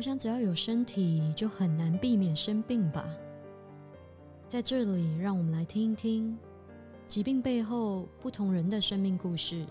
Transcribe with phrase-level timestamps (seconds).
[0.00, 3.04] 我想，只要有身体，就很难避免生病吧。
[4.48, 6.38] 在这里，让我们来听一听
[7.06, 9.66] 疾病背后不同人的生命故事。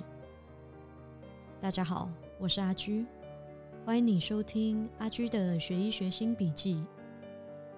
[1.59, 3.07] 大家好，我是阿居，
[3.83, 6.79] 欢迎你收听阿居的学医学新笔记。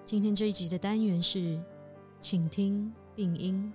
[0.04, 1.58] 今天这一集的单元是，
[2.20, 3.72] 请听病因。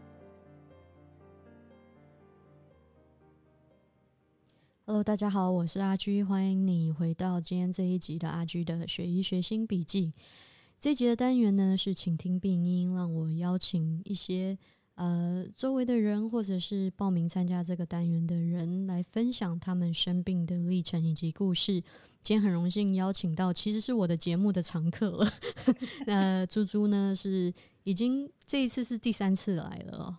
[4.90, 10.14] Hello，大家好，我是阿居，欢迎你回到今天这一集的阿居的学医学新笔记。
[10.80, 14.58] 这一集的单元呢是请听病因，让我邀请一些
[14.96, 21.84] 呃周围的人或者是报名参加这个单元的人来分享他们生病的历程以及故事。
[22.22, 25.30] 今天很荣幸邀请到，其实是我的节目的常客了。
[26.08, 30.18] 那猪猪呢是已经这一次是第三次来了。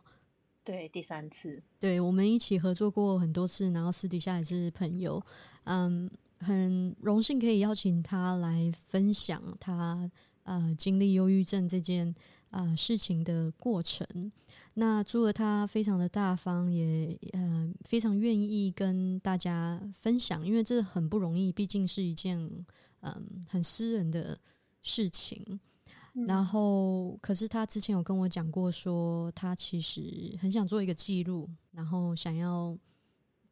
[0.69, 5.19] 对，第三次，对我们一起合作过很多次，然后私底下也是朋友，
[5.65, 6.11] 嗯，
[6.41, 10.11] 很荣幸可以邀请他来分享他
[10.43, 12.15] 呃经历忧郁症这件
[12.51, 14.07] 啊事情的过程。
[14.75, 22.39] 那除了他非常的大方，也呃非常愿意跟大家分享，因为这很不容易，毕竟是一件
[23.01, 24.39] 嗯很私人的
[24.83, 25.59] 事情。
[26.27, 32.77] 然后，可是他之前有跟我讲过，说他其实很想做一个记录，然后想要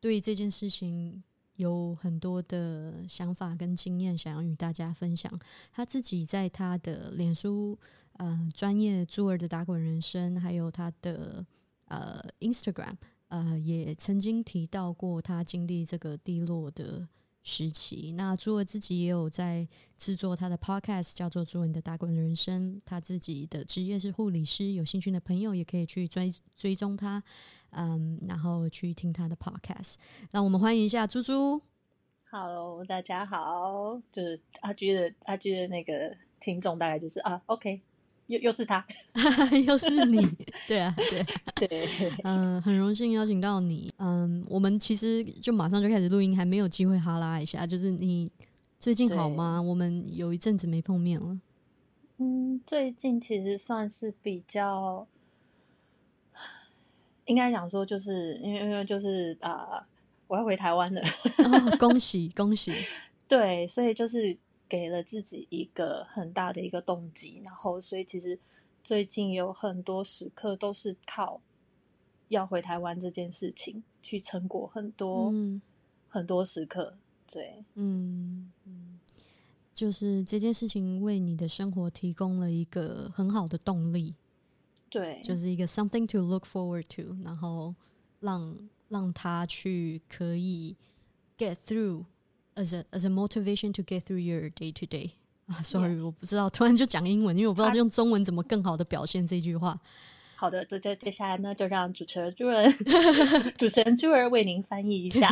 [0.00, 1.22] 对这件事情
[1.54, 5.32] 有很多的想法跟经验，想要与大家分享。
[5.70, 7.78] 他自己在他的脸书
[8.14, 11.46] 呃专业朱儿的打滚人生，还有他的
[11.84, 12.96] 呃 Instagram
[13.28, 17.06] 呃也曾经提到过他经历这个低落的。
[17.48, 19.66] 时期，那朱儿自己也有在
[19.96, 22.74] 制作他的 podcast，叫做《朱文的打滚人生》。
[22.84, 27.22] 他自己的职业是护理师，有兴趣的朋友也可以去追追踪他，
[27.70, 29.94] 嗯，然后去听他的 podcast。
[30.32, 31.62] 那我们欢迎一下猪猪。
[32.32, 37.80] Hello，大家好，就是阿居的阿居的那个听众，大概就是啊，OK。
[38.26, 38.84] 又又是他，
[39.66, 40.18] 又是你，
[40.66, 40.94] 对啊，
[41.54, 48.28] 对 对，嗯，很荣幸邀请到你，嗯，我们其实就马上就开始录音，还没有机会哈拉一下，就是你
[48.80, 49.62] 最近好吗？
[49.62, 51.38] 我们有一阵子没碰面了。
[52.18, 55.06] 嗯，最近其实算是比较，
[57.26, 59.86] 应该讲说，就是因为因为就是啊，
[60.26, 61.00] 我要回台湾了，
[61.78, 62.72] 恭喜恭喜，
[63.28, 64.36] 对，所以就是。
[64.68, 68.38] 给了自己一个很大的一个动机，然后所以其实
[68.82, 71.40] 最近有很多时刻都是靠
[72.28, 75.32] 要回台湾这件事情去撑过很多
[76.08, 76.96] 很多时刻。
[77.32, 78.98] 对，嗯嗯，
[79.74, 84.14] 就是这件事情为你的生活提供了一个很好的动力。
[84.88, 87.74] 对，就是一个 something to look forward to，然后
[88.20, 90.76] 让让他去可以
[91.36, 92.04] get through。
[92.56, 95.10] As a as a motivation to get through your day to day
[95.46, 99.78] 啊，sorry，我不知道，突然就讲英文，因为我不知道用中文怎么更好的表现这句话。
[100.34, 102.68] 好的，这这接下来呢，就让主持人朱儿
[103.56, 105.30] 主持人朱儿为您翻译一下。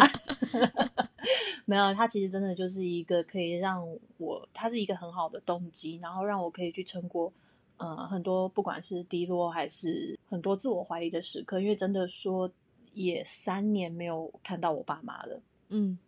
[1.67, 3.87] 没有，他其实真的就是一个可以让
[4.19, 7.33] 我，他是一个很好的动机，然后让我可以去撑过
[7.79, 12.51] 呃很多不管是低落还是很多自我怀疑的时刻，因为真的说
[12.95, 15.41] 也三年没有看到我爸妈了，
[15.71, 15.99] 嗯。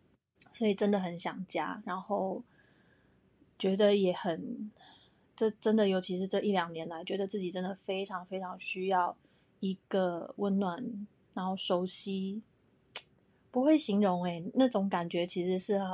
[0.52, 2.42] 所以真的很想家，然后
[3.58, 4.70] 觉得也很，
[5.34, 9.16] 这真的，尤其是这一两年来，觉得自己真的非常非常需要
[9.60, 12.40] 一个温暖，然后熟悉，
[13.50, 15.88] 不会形容诶，那种感觉其实是很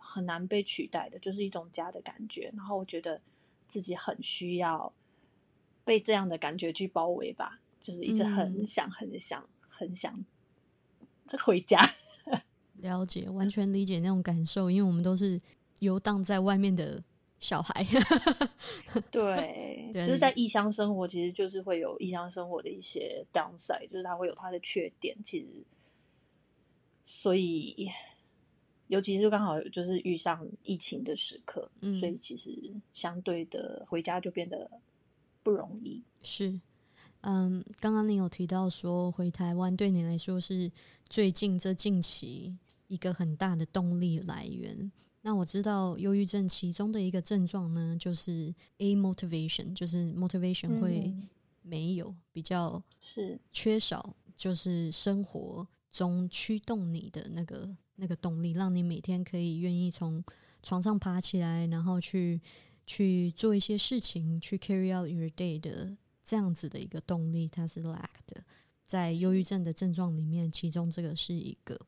[0.00, 2.52] 很难被取代的，就是一种家的感觉。
[2.56, 3.20] 然后我觉得
[3.66, 4.92] 自己很需要
[5.84, 10.24] 被这样的感觉去包围吧，就是一直很想很想很想
[11.26, 11.80] 这回家。
[12.82, 15.40] 了解，完全理解那种感受，因为我们都是
[15.78, 17.02] 游荡在外面的
[17.40, 17.86] 小孩。
[19.10, 25.16] 对，就是在异乡生活，其实就是会有异乡生活的一些 downside，就是它会有它的缺点。
[25.22, 25.46] 其实，
[27.04, 27.88] 所以，
[28.88, 32.52] 尤其是刚好就是遇上疫情的时刻，所以其实
[32.92, 34.70] 相对的回家就变得
[35.42, 36.02] 不容易。
[36.22, 36.60] 是，
[37.22, 40.70] 嗯，刚刚你有提到说回台湾对你来说是
[41.08, 42.56] 最近这近期。
[42.92, 44.92] 一个很大的动力来源。
[45.22, 51.10] 那我知道忧郁症其中的一个症状呢，就是 a motivation，就是 motivation 会
[51.62, 60.22] 没有比较是缺少，就是生活中驱动你的那个那个动力，让你每天可以愿意从
[60.62, 62.38] 床上爬起来，然后去
[62.84, 68.44] 去做一些事情，去 carry out your day 的这样子的一个动力，它是 lack 的。
[68.84, 71.80] 在忧郁症的症状里面，其中这个是一个。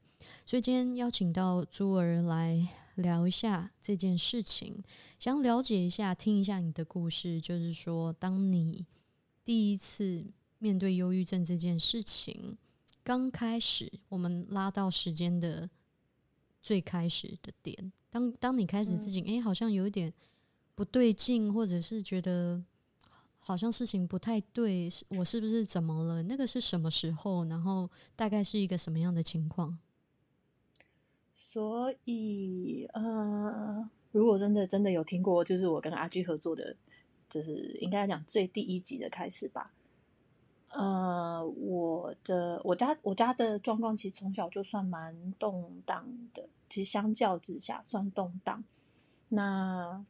[0.47, 4.85] 所以今天邀请到朱儿来聊一下这件事情，
[5.19, 7.41] 想了解一下，听一下你的故事。
[7.41, 8.85] 就是说，当你
[9.43, 10.23] 第一次
[10.59, 12.59] 面对忧郁症这件事情，
[13.03, 15.69] 刚开始，我们拉到时间的
[16.61, 20.13] 最开始的点，当当你开始自己哎，好像有一点
[20.75, 22.63] 不对劲，或者是觉得
[23.39, 26.23] 好像事情不太对，我是不是怎么了？
[26.25, 27.47] 那个是什么时候？
[27.47, 29.79] 然后大概是一个什么样的情况？
[31.55, 36.75] 所以，呃，如果真的真的有听过，就是我跟阿居合作的，
[37.31, 39.73] 就是应该讲最第一集的开始吧。
[40.71, 46.05] 呃，我的我家我家的状况其实从小就算蛮动荡
[46.35, 48.65] 的，其实相较之下算动荡。
[49.29, 50.05] 那，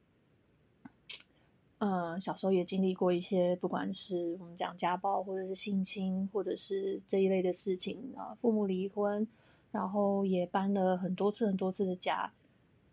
[1.77, 9.29] 呃，小时候也经历过一些，不管是我们讲家暴，或者是性侵，或者是这一类的事情啊，父母离婚。
[9.75, 12.33] 然后也搬了很多次很多次的家，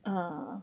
[0.01, 0.59] 呃，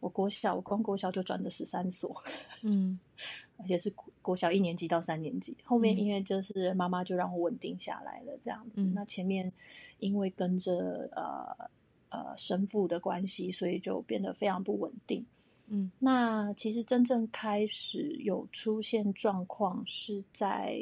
[0.00, 2.16] 我国小我光国小就转了十三所，
[2.62, 2.98] 嗯，
[3.60, 3.92] 而且是
[4.22, 5.54] 国小一年级到三年级。
[5.64, 8.86] 后面因为就是妈妈就让我稳定下来了这样子。
[8.94, 9.52] 那前面
[9.98, 11.68] 因为跟着呃
[12.08, 15.22] 呃生父的关系，所以就变得非常不稳定。
[15.68, 20.80] 嗯，那其实真正开始有出现状况是在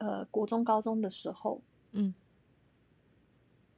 [0.00, 1.60] 呃国中高中的时候，
[1.92, 2.12] 嗯。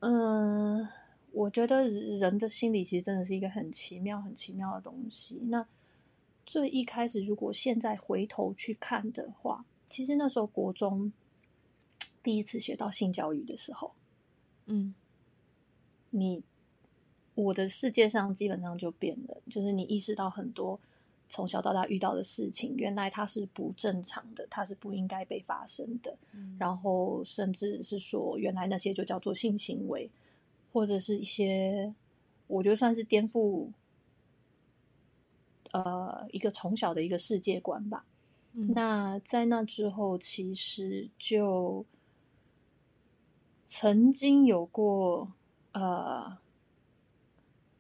[0.08, 0.86] 嗯，
[1.32, 5.40] 我觉得人的心理其实真的是一个很奇妙、很奇妙的东西。
[5.48, 5.66] 那
[6.44, 11.12] 最一开始，如果现在回头去看的话，其实那时候国中
[12.22, 13.90] 第一次学到性教育的时候，
[14.66, 14.94] 嗯，
[16.10, 16.40] 你
[17.34, 20.78] 我的世界上基本上就变了，就是你意识到很多
[21.28, 26.16] 从小到大遇到的事情，原来它是不正常的，它是不应该被发生的。
[26.58, 30.08] 然后，甚至是说，原来那些就叫做性行为，
[30.72, 31.92] 或者是一些，
[32.46, 33.68] 我觉得算是颠覆，
[35.72, 38.04] 呃，一个从小的一个世界观吧。
[38.52, 41.84] 那在那之后，其实就
[43.66, 45.30] 曾经有过，
[45.72, 46.38] 呃，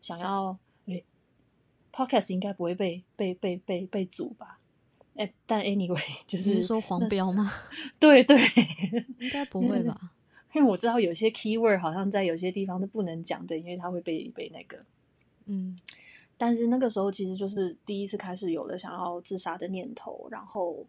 [0.00, 0.58] 想要，诶
[1.96, 4.58] ，Podcast 应该不会被被被被被阻吧？
[5.14, 5.98] 哎，但 anyway，
[6.28, 7.50] 就是说黄标吗？
[7.98, 8.36] 对 对，
[9.18, 10.12] 应该不会吧？
[10.54, 14.78] 因为我知道有些 keyword 好像在有些地方是不能讲的，因为它会被被那个。
[15.46, 15.78] 嗯，
[16.36, 20.84] 但是那个时候其实就是第一次开始有了想要自杀的念头，然后，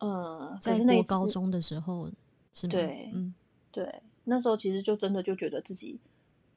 [0.00, 2.10] 嗯，在那高中的时候
[2.54, 2.70] 是吗？
[2.70, 3.34] 对，嗯，
[3.72, 5.98] 对，那时候其实就真的就觉得自己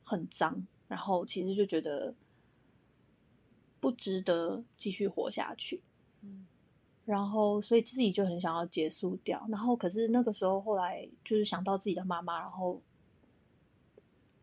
[0.04, 2.14] 很脏，然后其实就觉得
[3.84, 5.82] 不值得继续活下去。
[6.22, 6.48] 嗯
[7.06, 9.46] 然后，所以自己就很想要结束掉。
[9.50, 12.82] 然后，可是那个时候，后来就是想到自己的妈妈，然后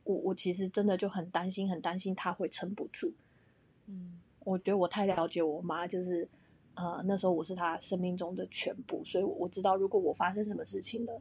[0.04, 3.14] 我我其实真的就很担心，很担心她会撑不住。
[3.86, 6.28] 嗯，我觉得我太了解我妈，就是
[6.74, 11.18] 呃，那时候我是她生命中的全部，所以我知道如果我发生什么事情了，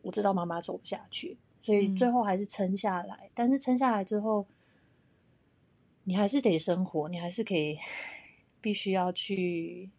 [0.00, 3.28] 我知道妈妈走不下去，所以最后还是撑下来。
[3.34, 4.46] 但是撑下来之后，
[6.06, 7.78] 你还是得生活，你还是可以
[8.60, 9.90] 必须要去。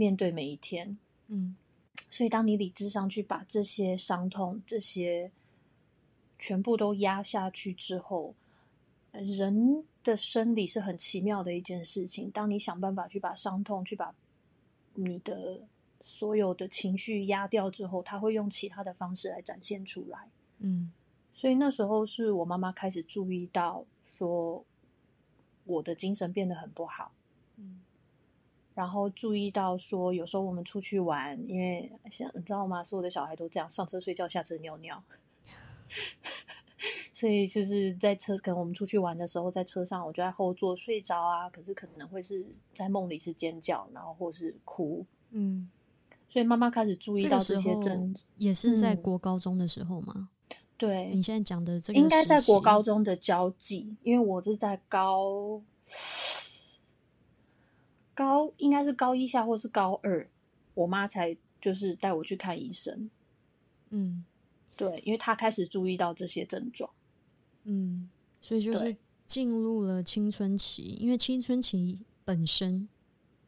[0.00, 0.96] 面对每一天，
[1.26, 1.56] 嗯，
[2.08, 5.32] 所以当你理智上去把这些伤痛、这些
[6.38, 8.36] 全部都压下去之后，
[9.10, 12.30] 人的生理是很奇妙的一件事情。
[12.30, 14.14] 当你想办法去把伤痛、去把
[14.94, 15.62] 你的
[16.00, 20.28] 所有的情绪压掉之后，他会用其他的方式来展现出来。
[20.58, 20.92] 嗯，
[21.32, 24.64] 所以那时候是我妈妈开始注意到，说
[25.68, 27.12] 我的精神变得很不好。
[28.74, 32.82] 然后注意到说，有时候我们出去玩，因为像你知道吗？
[32.82, 35.02] 所有的小孩都这样，上车睡觉，下车尿尿。
[37.12, 41.50] 所以就是在车，可能我们出去玩的时候，在车上，我就在后座睡着啊。
[41.50, 45.04] 可是可能会是在梦里是尖叫，然后或是哭。
[45.30, 45.68] 嗯，
[46.28, 50.28] 所以妈妈开始注意到这些症，也是在国高中的时候吗？
[50.78, 55.60] 对，你现在讲的这个应该在国高中的交际，因为我是在高。
[58.14, 60.28] 高应该是高一下或是高二，
[60.74, 63.08] 我妈才就是带我去看医生。
[63.90, 64.24] 嗯，
[64.76, 66.90] 对，因为她开始注意到这些症状。
[67.62, 72.88] 嗯，所以就是进入了青春期，因为青春期本身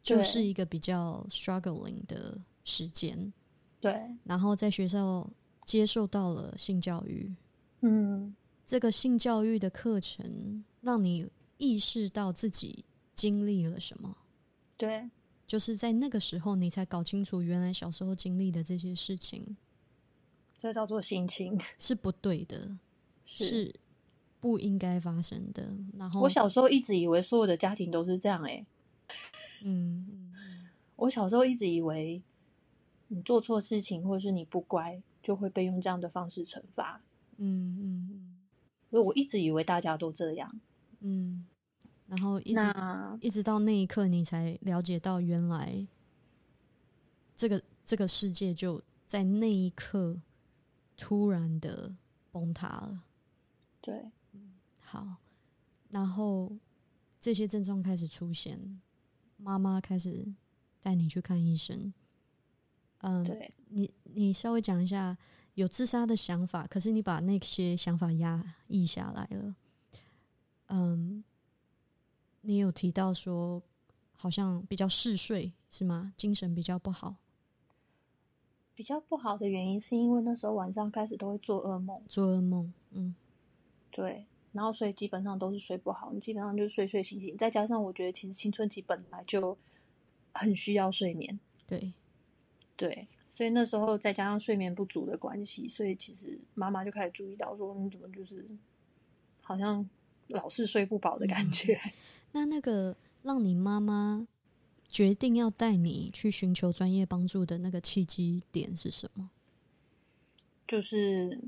[0.04, 3.32] 就是一个比较 struggling 的时间。
[3.80, 5.28] 对，然后在学校
[5.64, 7.32] 接受到了性教育。
[7.80, 8.34] 嗯，
[8.66, 11.26] 这个性教育的课程让你
[11.58, 14.16] 意识到自己经历了什么。
[14.76, 15.08] 对，
[15.46, 19.56] 就是在那个时候，你才搞清楚原来小时候经历的这些事情，
[20.56, 22.76] 这叫做性侵 是不对的，
[23.24, 23.74] 是
[24.40, 25.70] 不应该发生的。
[25.96, 28.66] 然后我小时候一直以为所有的家庭都是这样、欸，
[29.64, 32.22] 嗯嗯我小时候一直以为
[33.08, 37.00] 你做错事情或者是你不乖，就会被用这样的方式惩罚。
[37.36, 38.36] 嗯嗯嗯
[38.90, 40.60] 所以我一直以为大家都这样。
[41.00, 41.46] 嗯，
[42.06, 45.86] 然后一直那一直到那一刻，你才了解到原来
[47.36, 50.20] 这个这个世界就在那一刻
[50.96, 51.94] 突然的
[52.30, 53.02] 崩塌了。
[53.80, 54.10] 对，
[54.78, 55.16] 好，
[55.88, 56.52] 然后
[57.20, 58.80] 这些症状开始出现，
[59.36, 60.26] 妈妈开始
[60.82, 61.94] 带你去看医生。
[63.02, 65.16] 嗯，对，你你稍微讲一下
[65.54, 69.54] 有自杀的想法，可是你把那些想法压抑下来了。
[70.68, 71.24] 嗯，
[72.42, 73.62] 你有提到说
[74.16, 76.12] 好像比较嗜睡是吗？
[76.16, 77.16] 精神比较不好，
[78.74, 82.72] 比较不好的原因是因为那时候晚上开始都会做噩梦，做噩梦。
[82.92, 83.14] 嗯
[83.90, 89.56] 对，然后所以基本上都是睡不好，你基本上就是睡睡醒醒，再加上我觉得其实青春期本来就
[90.32, 91.92] 很需要睡眠，对，
[92.80, 98.42] 对，所以那时候再加上睡眠不足的关系，所以其实妈妈就开始注意到说你怎么就是
[99.42, 99.86] 好像
[100.28, 101.78] 老是睡不饱的感觉。
[102.32, 104.26] 那那个让你妈妈
[104.88, 109.28] 决定要带你去寻求专业帮助的那个契机点是什么？
[110.66, 111.38] 就是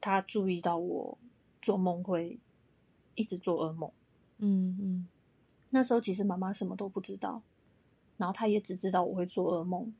[0.00, 1.18] 她注意到我
[1.60, 2.38] 做梦会
[3.14, 3.90] 一直做噩梦。
[4.38, 5.08] 嗯嗯
[5.70, 7.42] 那时候其实妈妈什么都不知道，
[8.16, 9.92] 然后她也只知道我会做噩梦。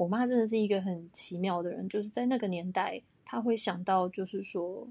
[0.00, 4.88] 我妈真的是一个很奇妙的人，就是在那个年代，她会想到就是说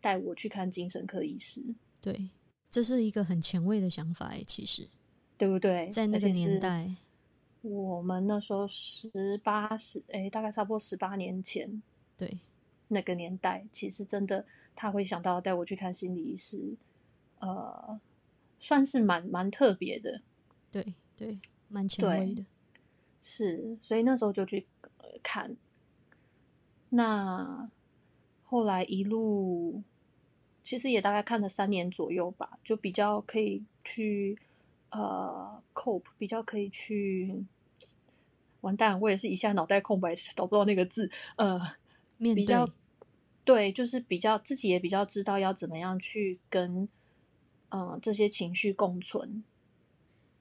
[0.00, 1.62] 带我去看精神科医师，
[2.00, 2.28] 对，
[2.68, 4.88] 这是一个很前卫的想法诶，其实，
[5.36, 5.88] 对不对？
[5.90, 6.92] 在那个年，代，
[7.62, 11.80] 我们那时候十八十哎，大概差不多十八年前
[12.16, 12.36] 对，
[12.88, 16.74] 那个年代，其实真的她会想到带我去看心理医师，
[17.38, 18.00] 呃，
[18.58, 20.20] 算是蛮蛮特别的。
[20.72, 21.38] 对对，
[21.68, 22.44] 蛮前卫的。
[23.20, 24.66] 是，所以那时候就去
[24.98, 25.56] 呃看。
[26.90, 27.68] 那
[28.44, 29.82] 后来一路，
[30.64, 34.38] 其实也大概看了三年左右吧，就比较可以去
[34.90, 37.44] 呃 cope，比较可以去。
[38.62, 41.08] 完蛋，我也是一下脑袋空白， 找不到那个字。
[41.36, 41.60] 呃，
[42.16, 42.66] 面比较
[43.44, 46.88] 对，对，就是比较自己也比较知道要怎么样去跟
[47.68, 49.44] 呃这些情绪共存。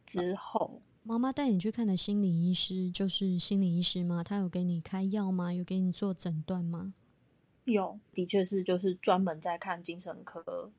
[0.03, 4.21] 之后，妈妈带你去看的心理医师就是心理医师吗？
[4.21, 5.53] 他有给你开药吗？
[5.53, 6.93] 有给你做诊断吗？
[7.63, 10.69] 有，的确是就是专门在看精神科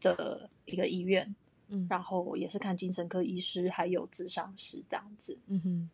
[0.00, 1.32] 的一个医院，
[1.68, 5.38] 嗯然后也是看精神科医师还有智商师这样子。
[5.46, 5.88] 嗯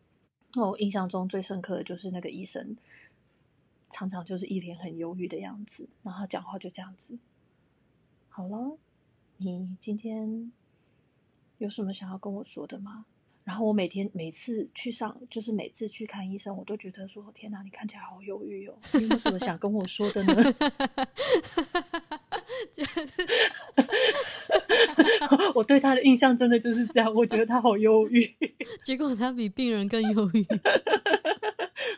[0.55, 2.75] 哼，我印象中最深刻的就是那个医生，
[3.91, 7.15] 常常就是一脸很忧郁的样子，然后他讲话就这样子。
[8.27, 8.75] 好了，
[9.37, 10.51] 你今天
[11.59, 13.05] 有什么想要跟我说的吗？
[13.43, 20.33] 然后我每天每次去上，就是每次去看医生，我都觉得说：天哪，你看起来好忧郁哦，你有什么想跟我说的呢？
[25.55, 28.25] 我对他的印象真的就是这样，我觉得他好忧郁。
[28.85, 30.45] 结果他比病人更忧郁。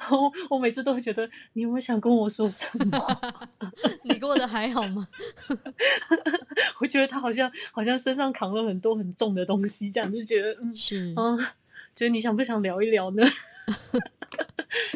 [0.50, 3.21] 我每次都会觉得，你有没有想跟我说什么？
[4.03, 5.07] 你过得还好吗？
[6.81, 11.38] 我觉得他好像好像身上扛了很多很重的东西，这样就觉得嗯是，嗯，
[11.95, 13.24] 觉得你想不想聊一聊呢？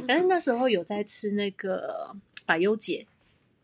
[0.08, 3.06] 但是那时候有在吃那个百忧解，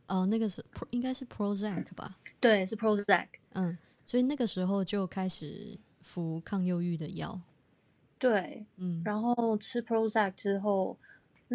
[0.08, 2.16] 哦，那个是应该是 Prozac 吧？
[2.40, 7.40] 对，是 Prozac，嗯，所以那个时候就开始服抗忧郁的药。
[8.18, 10.98] 对，嗯，然后吃 Prozac 之后，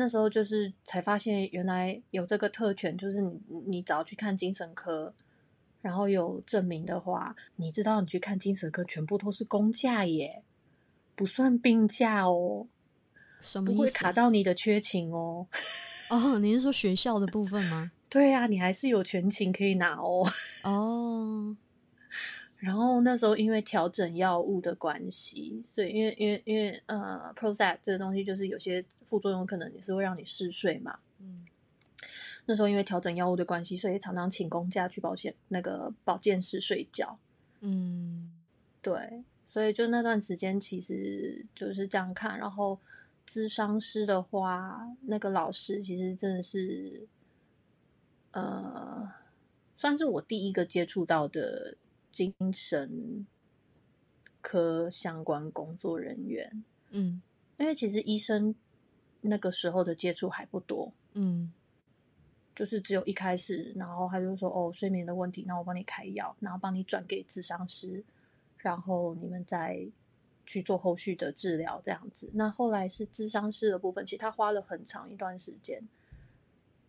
[0.00, 5.12] 那时候就是才发现原来有这个特权，就是你你只要去看精神科，
[5.82, 10.42] 然后有证明的话，你知道你去看精神科全部都是公价耶，
[11.14, 14.00] 不算病假哦，不会什么意思啊？
[14.00, 15.46] 卡到你的缺勤哦。
[16.08, 17.92] 哦，你是说学校的部分吗？
[18.08, 20.26] 对啊，你还是有全勤可以拿哦。
[20.64, 21.54] 哦，
[22.60, 30.98] 然后那时候因为调整药物的关系，所以因为因为因为呃，Prozac 这个东西就是有些副作用可能也是会让你嗜睡嘛。
[31.18, 31.46] 嗯
[32.46, 37.16] 那时候因为调整药物的关系，所以常常请公假去保险那个保健室睡觉。
[37.60, 38.32] 嗯
[38.82, 42.36] 对，所以就那段时间其实就是这样看。
[42.38, 42.76] 然后
[43.28, 47.06] 咨商师的话，那个老师其实真的是，
[48.32, 49.08] 呃，
[49.76, 51.76] 算是我第一个接触到的
[52.10, 53.26] 精神
[54.40, 56.64] 科相关工作人员。
[56.90, 57.20] 嗯。
[57.58, 58.54] 因为其实医生
[59.20, 61.52] 那个时候的接触还不多，嗯。
[62.52, 68.04] 就是只有一开始，然后他就说哦睡眠的问题，那我帮你开药，然后帮你转给智商师，
[68.58, 69.86] 然后你们再
[70.44, 72.28] 去做后续的治疗这样子。
[72.34, 75.82] 那后来是智商师的部分，其实他花了很长一段时间，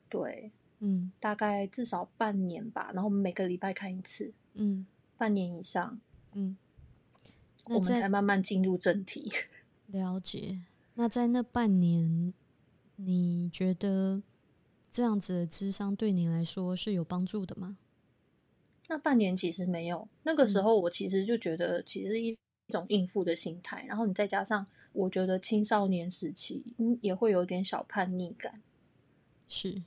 [0.10, 1.12] 对，嗯。
[1.22, 4.86] 大概至少半年吧，然后每个礼拜看一次，嗯
[5.22, 6.02] 半年以上，
[6.34, 6.58] 嗯，
[7.70, 9.32] 我们才慢慢进入正题。
[9.86, 10.62] 了解。
[10.96, 12.34] 那在那半年，
[12.96, 14.24] 你觉得
[14.92, 17.78] 这样子的智商对你来说是有帮助的吗？
[18.90, 28.60] 那半年其实没有，那个时候我其实就觉得，其实一一种应付的心态，然后你再加上，我觉得青少年时期，嗯，也会有点小叛逆感，
[29.48, 29.84] 是，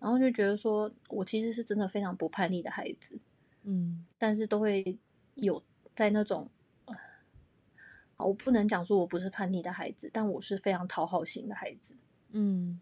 [0.00, 3.16] 然后就觉得说我其实是真的非常不叛逆的孩子，
[3.64, 4.98] 嗯但是都会
[5.34, 5.62] 有
[5.94, 6.48] 在那种，
[6.86, 6.94] 呃
[8.16, 11.94] 好我不能讲说我不是叛逆的孩子，但我是非常讨好型的孩子，
[12.30, 12.80] 嗯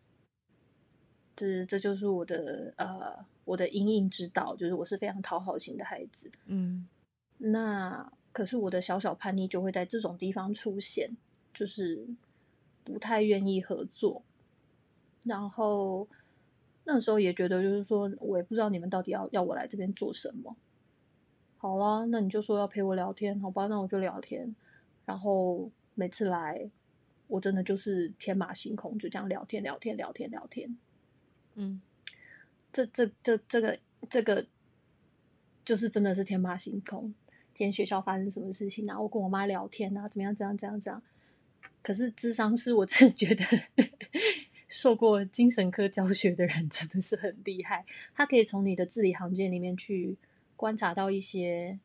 [1.36, 6.30] 这这就是我的呃我的阴影之道，就是我是非常讨好型的孩子。
[6.46, 6.88] 嗯
[7.38, 11.10] 那可是我的小小叛逆就会在这种地方出现，
[11.54, 12.06] 就是
[12.84, 14.22] 不太愿意合作，
[15.24, 16.06] 然后
[16.84, 20.54] 那时候也觉得就是说我也不知道你们到底要要我来这边做什么。
[21.62, 23.66] 好啦，那你就说要陪我聊天，好吧？
[23.66, 24.56] 那我就聊天。
[25.04, 26.70] 然后每次来，
[27.28, 30.74] 我真的就是天马行空，就这样聊天聊天聊天聊天。
[31.56, 31.82] 嗯
[32.72, 34.46] 这这这这个这个
[35.62, 37.12] 就是真的是天马行空。
[37.52, 38.98] 今天学校发生什么事情啊？
[38.98, 40.34] 我跟我妈聊天啊，怎么样？
[40.34, 40.56] 怎样？
[40.56, 40.80] 怎样？
[40.80, 41.02] 怎样？
[41.82, 43.44] 可是智商是，我真的觉得
[44.66, 50.16] 受过精神科教学的人真的是很厉害，他可以从你的字里行间里面去
[50.60, 51.78] 观察到一些，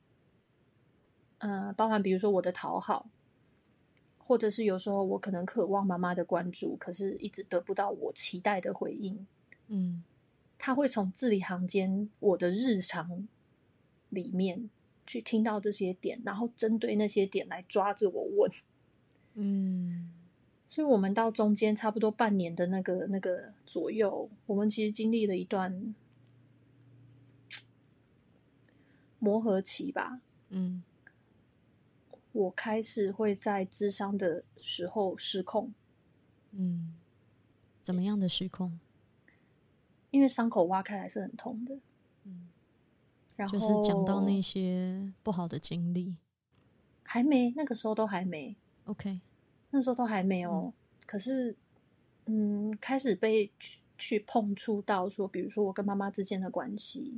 [1.38, 3.08] 呃，包含比如说我的讨好，
[4.18, 9.25] 或者是有时候我可能渴望妈妈的关注，可是一直得不到我期待的回应。
[9.68, 10.03] 嗯
[10.57, 13.25] 他会从字里行间我的日常
[14.09, 14.70] 里面
[15.05, 18.51] 去听到这些点，然后针对那些点来抓着我问。
[19.35, 20.11] 嗯
[20.68, 25.96] 所以，我们到中间差不多半年的那个那个左右，我们其实经历了一段
[29.25, 30.22] 磨合期吧。
[30.50, 30.83] 嗯
[32.31, 35.74] 我开始会在智商的时候失控，
[36.51, 36.94] 嗯，
[37.81, 38.77] 怎么样的失控？
[40.11, 41.77] 因为伤口挖开来是很痛的。
[42.25, 42.50] 嗯，
[43.38, 46.16] 然后就是讲到那些不好的经历。
[47.03, 48.55] 还没，那个时候都还没。
[48.83, 49.22] OK，
[49.72, 50.74] 那时候都还没有，嗯
[51.05, 51.55] 可是，
[52.25, 57.18] 嗯，开始被去去碰触到说，比如说我跟妈妈之间的关系，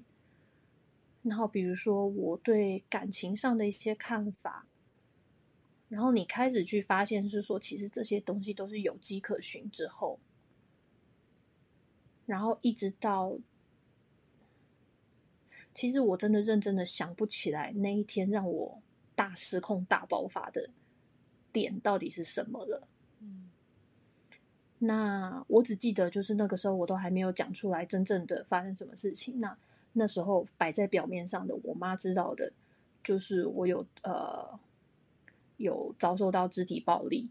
[1.24, 4.66] 然后比如说我对感情上的一些看法，
[5.90, 10.20] 然后你开始去发现是说，其实这些东西都是有迹可循之后，
[12.26, 13.38] 然后一直到，
[15.74, 18.82] 其实我真的认真的想不起来那一天让我
[19.16, 20.70] 大失控、大爆发的
[21.52, 22.88] 点到底是什么了。
[23.20, 23.50] 嗯
[24.80, 29.40] 那我只记得，就是那个时候我都还没有讲出来真正的发生什么事情。
[29.40, 29.58] 那
[29.98, 32.52] 那时候摆在表面上的，我妈知道的，
[33.04, 34.60] 就是我有呃
[35.58, 37.28] 有遭受到肢体暴力，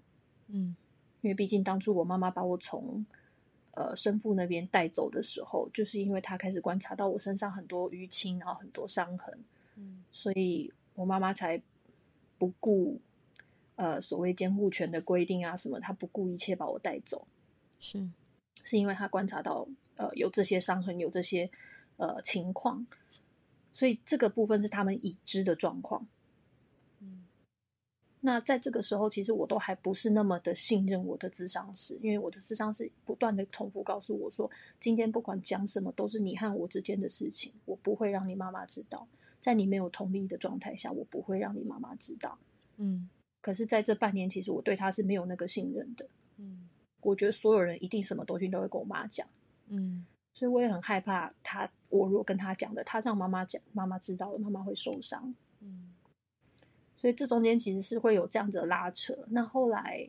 [0.49, 0.77] 嗯
[1.23, 3.05] 因为毕竟当初我妈妈把我从
[3.73, 9.39] 呃生父那边带走的时候，就是因为她开始观察到我身上很多淤青，然后很多伤痕，
[9.77, 11.61] 嗯所以我妈妈才
[12.39, 13.01] 不顾
[13.77, 17.27] 呃所谓监护权的规定啊什么，她不顾一切把我带走。
[17.79, 18.09] 是
[18.65, 21.49] 是因为他观察到呃有这些伤痕，有这些
[21.97, 22.87] 呃情况，
[23.73, 26.07] 所以这个部分是他们已知的状况。
[27.01, 27.25] 嗯
[28.21, 39.07] 那在这个时候，其实我都还不是那么的信任我的智商师，因为我的智商师不断的重复告诉我说，今天不管讲什么，都是你和我之间的事情，我不会让你妈妈知道，
[39.39, 42.37] 在你没有同意的状态下，我不会让你妈妈知道。
[42.79, 43.09] 嗯
[43.41, 46.09] 可是，在这半年，其实我对他是没有那个信任的。
[46.39, 46.69] 嗯
[47.03, 49.25] 我觉得所有人一定什么东西都会跟我妈讲。
[49.69, 50.05] 嗯
[50.35, 55.35] 所以我也很害怕他，我如果跟他讲的，他让妈妈讲，妈妈知道了，妈妈会受伤。
[55.61, 55.93] 嗯
[56.97, 59.15] 所以这中间其实是会有这样子的拉扯。
[59.29, 60.09] 那后来，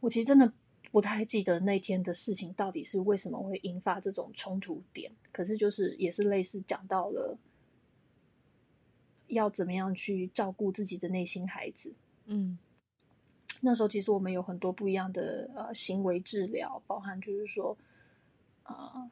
[0.00, 0.50] 我其实真的
[0.90, 5.12] 不太记得那天的事情到底是为什么会引发这种冲突点。
[5.30, 7.36] 可是就是也是类似讲到了
[9.26, 11.94] 要怎么样去照顾自己的内心孩子。
[12.24, 12.58] 嗯
[13.60, 17.76] 那时候其实我们有很多不一样的呃行为治疗，包含就是说，
[18.64, 19.10] 呃，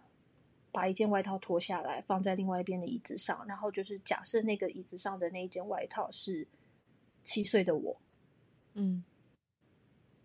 [0.72, 6.48] 把一件外套脱下来放在另外一边的椅子上，然后就是假设那个椅子上的那一件外套是
[7.22, 8.00] 七岁的我，
[8.74, 9.04] 嗯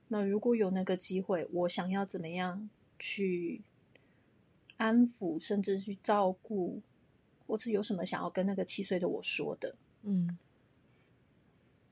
[0.08, 3.62] 那如果有那个机会，我想要怎么样去
[4.78, 6.82] 安抚，甚至去照顾，
[7.46, 9.76] 或是有什么想要跟那个七岁的我说的。
[10.04, 10.38] 嗯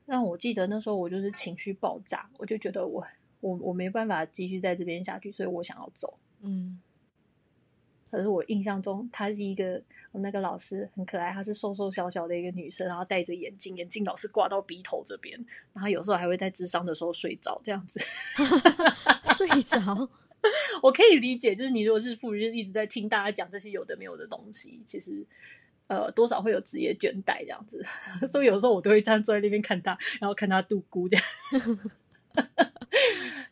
[0.06, 3.06] 让我记得那时候我就是情绪爆炸，我就觉得我
[3.40, 6.16] 我我没办法继续在这边下去，所以我想要走。
[6.40, 6.80] 嗯
[8.10, 15.38] 可是我印象中，她是一个我那个老师很可爱，她是瘦瘦小小的一个女生，然后戴着眼镜，眼镜老是挂到鼻头这边，
[15.72, 18.00] 然后有时候还会在智商的时候睡着，这样子。
[19.36, 20.08] 睡着，
[20.82, 25.22] 我可以理解，就是你如果是妇女，就是一直在听大家讲这些有的没有的东西，其实
[25.88, 27.84] 呃多少会有职业倦怠这样子，
[28.26, 31.24] 所以有时候我都会这样坐在那边看她，然后看她度孤这样。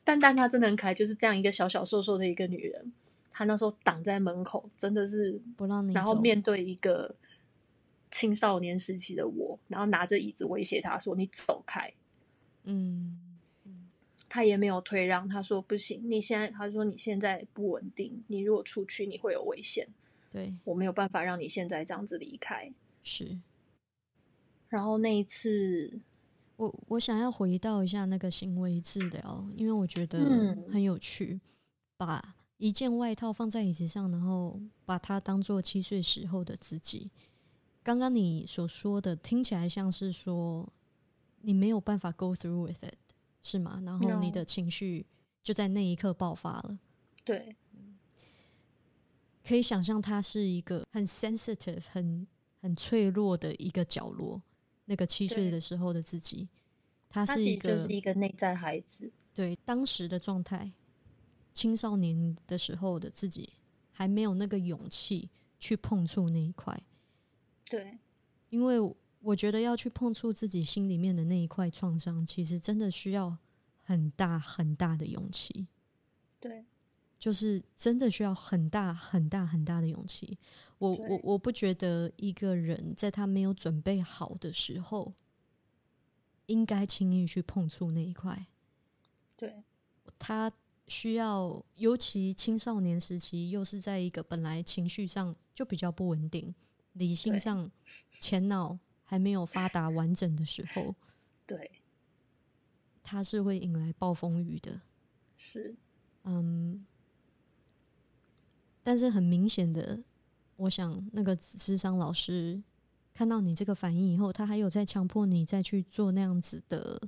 [0.03, 2.93] 但但她真的很可爱，就是这样一个小小瘦瘦的一个女人，
[3.35, 7.15] 她那时候挡在门口，真的是不让你，然后面对一个
[8.11, 11.93] 青少年时期的我，然后拿着椅子威胁他说：“你走开。
[12.63, 13.19] 嗯”
[14.29, 19.89] 他也没有退让，他说：“不行，你现在，他说你现在不稳定，你如果出去你会有危险，
[20.31, 22.73] 对，我没有办法让你现在这样子离开。
[23.03, 23.39] 是”
[24.71, 26.01] 然后那一次，
[26.57, 31.41] 我我想要回到一下那个行为治疗，因为我觉得嗯很有趣，
[31.97, 37.11] 把一件外套放在椅子上，然后把它当做七岁时候的自己。
[37.83, 40.67] 刚刚你所说的听起来像是说
[41.43, 42.95] 你没有办法 go through with it，
[43.43, 43.83] 是吗？
[43.85, 45.05] 然后你的情绪
[45.43, 46.79] 就在那一刻爆发了。
[47.23, 47.55] 对
[49.47, 52.27] 可以想象，它是一个很 sensitive、很
[52.63, 54.41] 很脆弱的一个角落。
[54.87, 56.49] 那个七岁的时候的自己，
[57.11, 59.13] 他他是一个就是一个内在孩子。
[59.35, 60.73] 对当时的状态，
[61.55, 63.49] 青少年的时候的自己
[63.93, 66.79] 还没有那个勇气去碰触那一块，
[67.71, 67.97] 对
[68.51, 68.79] 因为
[69.21, 73.39] 我觉得要去碰触自己心里面的那一块创伤，其实真的需要
[73.83, 75.67] 很大很大的勇气。
[76.41, 76.67] 对
[77.19, 80.37] 就是真的需要很大很大很大的勇气。
[80.77, 85.15] 我我我不觉得一个人在他没有准备好的时候，
[86.47, 88.47] 应该轻易去碰触那一块。
[89.39, 89.65] 对
[90.19, 90.53] 他
[90.87, 96.55] 需要，尤其青少年时期，又是在一个本来情绪上就比较不稳定、
[96.93, 97.71] 理性上
[98.21, 100.95] 前脑还没有发达完整的时候，
[101.47, 101.71] 对，
[103.03, 104.81] 他是会引来暴风雨的。
[105.37, 105.77] 是。
[106.25, 106.87] 嗯，
[108.83, 110.03] 但是很明显的，
[110.57, 112.63] 我想那个智商老师
[113.13, 117.01] 看到你这个反应以后，他还有在强迫你再去做那样子的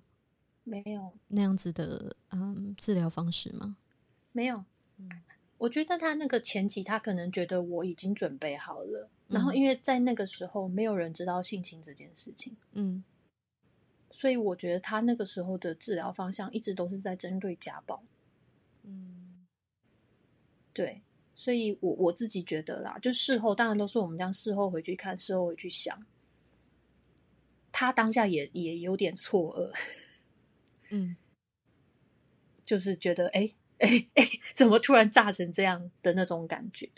[0.67, 1.13] 没有。
[1.29, 3.77] 那样子的嗯治疗方式吗？
[4.33, 4.65] 没有。
[5.59, 9.57] 我觉得他那个前期，他可能觉得我已经准备好了，然后嗯。
[9.57, 13.05] 因为在那个时候没有人知道性侵这件事情，嗯。
[14.11, 18.03] 所以我觉得他那个时候的治疗方向一直都是在针对家暴。
[18.83, 19.47] 嗯。
[20.73, 21.01] 对，
[21.35, 26.05] 所以我我自己觉得啦，就事后当然都是我们这样事后回去看，事后回去想，
[27.71, 29.73] 他当下也也有点错愕，
[30.91, 31.17] 嗯
[32.65, 36.89] 就是觉得哎哎哎，怎么突然炸成这样的那种感觉。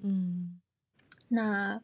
[0.00, 0.60] 嗯
[1.28, 1.82] 那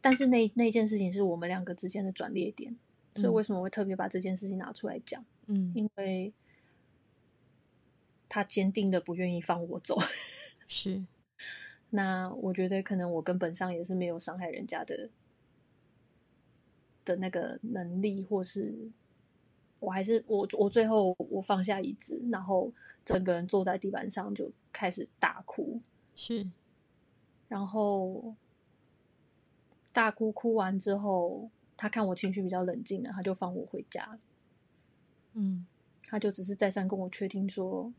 [0.00, 2.76] 但是那那件事情是我们两个之间的转捩点，
[3.14, 5.24] 所以嗯为什么会特别把这件事情拿出来讲？
[5.46, 6.32] 嗯，因为
[8.28, 9.96] 他坚定的不愿意放我走。
[10.66, 11.04] 是
[11.90, 15.08] 那我觉得可能我根本上也是没有伤害人家的
[17.04, 18.90] 的那个能力，或是
[19.78, 22.72] 我还是我我最后我放下椅子，然后
[23.04, 25.80] 整个人坐在地板上就开始大哭，
[26.14, 26.46] 是，
[27.48, 28.34] 然后
[29.92, 34.18] 大哭哭完之后，他看我情绪比较冷静了，他就放我回家，
[35.34, 35.66] 嗯
[36.08, 37.92] 他就只是再三跟我确定说。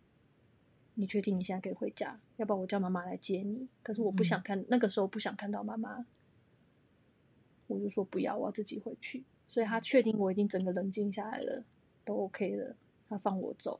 [0.99, 2.19] 你确定你现在可以回家？
[2.37, 3.67] 要不然我叫妈妈来接你。
[3.83, 6.07] 可是我不想看，那个时候不想看到妈妈，
[7.67, 9.23] 我就说不要，我要自己回去。
[9.57, 11.63] 所以他确定我已经整个冷静下来了，
[12.05, 12.75] 都 OK 了，
[13.09, 13.79] 他放我走。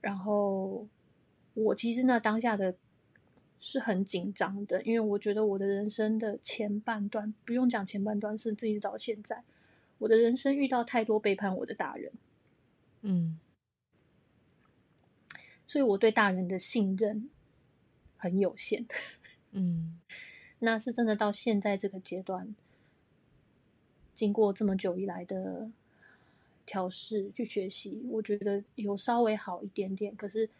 [0.00, 0.88] 然后
[1.52, 2.74] 我其实那当下的
[3.60, 9.44] 是很紧张的，因为我觉得我的人生的前半段，不用讲前半段，甚至一直到现在，
[9.98, 12.10] 我的人生遇到太多背叛我的大人。
[13.02, 13.38] 嗯
[15.66, 17.28] 所以我对大人的信任
[18.16, 18.86] 很有限。
[19.50, 20.00] 嗯
[20.60, 22.56] 那是真的到现在这个阶段，
[24.18, 25.70] 经过这么久以来的
[26.66, 30.12] 调试去学习，我觉得有稍微好一点点。
[30.16, 30.50] 可是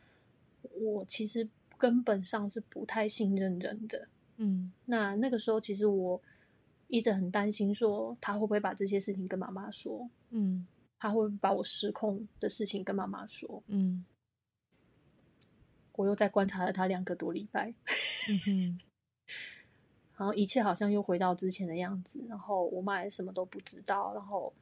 [0.74, 4.06] 我其实根本上是不太信任人的。
[4.36, 6.22] 嗯那那个时候，其实我
[6.86, 10.64] 一直很担心，说他会不会把这些事情跟妈妈说，嗯
[11.00, 13.60] 他会不会把我失控的事情跟妈妈说。
[13.66, 14.04] 嗯
[15.96, 17.74] 我又在观察了他两个多礼拜，
[18.30, 18.80] 嗯哼，
[20.18, 24.52] 然后一切好像又回到之前的样子，然后我妈也什么都不知道，然后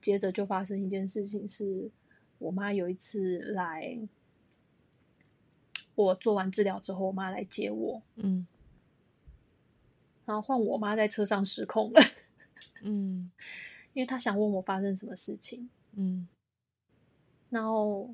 [0.00, 1.90] 接着就发生一件事情，是
[2.38, 3.98] 我妈有一次来，
[5.94, 8.46] 我做完治疗之后，我妈来接我，嗯。
[10.24, 12.00] 然后换我妈在车上失控了，
[12.82, 13.30] 嗯。
[13.94, 16.28] 因为她想问我发生什么事情，嗯。
[17.48, 18.12] 然后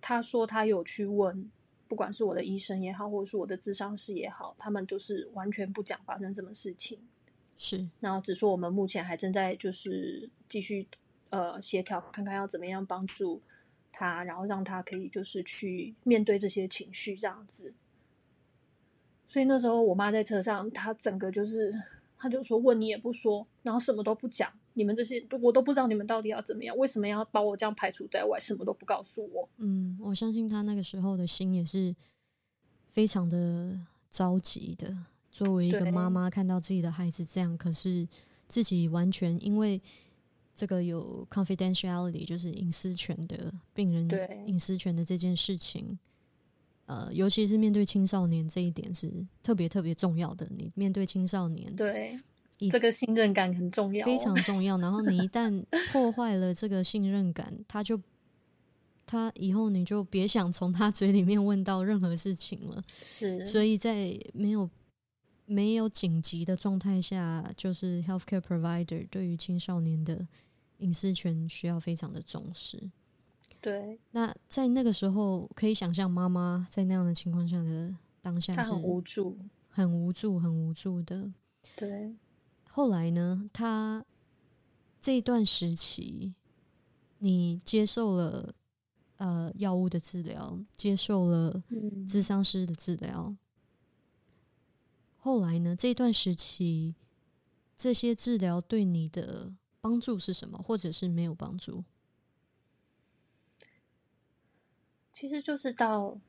[0.00, 1.50] 她说她有去问，
[1.88, 6.98] 不管是我的医生也好，或者是我的智商师也好，他们就是完全不讲发生什么事情，
[7.56, 10.86] 是，然后只说我们目前还正在就是继续
[11.30, 13.40] 呃协调，看看要怎么样帮助
[13.92, 17.72] 他，然后让他可以就是去面对这些情绪这样子。
[19.28, 21.72] 所以那时候我妈在车上，她整个就是，
[22.16, 29.48] 她就说问你也不说，然后什么都不讲，你们这些我都不知道你们到底要怎么样，为什么要把我这样排除在外，什么都不告诉我。
[29.56, 31.96] 嗯，我相信他那个时候的心也是
[32.92, 34.94] 非常的着急的。
[35.30, 38.06] 作为一个对妈妈，看到自己的孩子这样，可是
[38.48, 39.80] 自己完全因为
[40.54, 45.98] 这个有 confidentiality，就是隐私权的病人对隐私权的这件事情，
[46.86, 49.12] 呃，尤其是面对青少年这一点是
[49.42, 50.46] 特别特别重要的。
[50.56, 52.20] 你面对青少年，对一，
[52.70, 54.78] 这个信任感很重要，非常重要。
[54.78, 58.00] 然后你一旦 破坏了这个信任感，他就
[59.04, 62.82] 他以后你就别想从他嘴里面问到任何事情了。
[63.02, 64.68] 是，所以在没有
[65.44, 70.26] 没有紧急的状态下，就是 healthcare provider 对于青少年的
[70.78, 72.82] 隐私权需要非常的重视。
[73.60, 79.36] 对那在那个时候，可以想象妈妈在那样的情况下的当下是他很无助，
[79.68, 81.30] 很无助、很无助的。
[81.74, 82.14] 对
[82.76, 84.04] 后来呢，他
[85.00, 86.34] 这段时期，
[87.20, 88.54] 你接受了
[89.16, 93.34] 呃药物的治疗，接受了嗯，智商师的治疗。
[95.16, 96.94] 后来呢，这段时期，
[97.78, 101.82] 这些治疗对你的帮助是什么，或者是没有帮助？
[105.14, 106.20] 其实就是到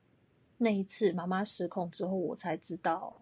[0.60, 3.22] 那一次妈妈失控之后，我才知道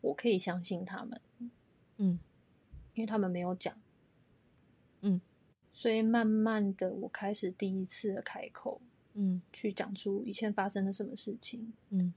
[0.00, 1.20] 我可以相信他们，
[1.98, 2.18] 嗯。
[2.94, 3.72] 因为他们没有讲，
[5.02, 5.20] 嗯，
[5.72, 8.80] 所以慢慢的我开始第一次的开口，
[9.12, 9.40] 嗯。
[9.52, 12.12] 去讲出以前发生了什么事情，嗯。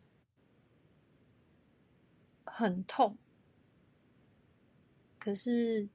[2.44, 3.16] 很痛，
[5.18, 5.88] 可是，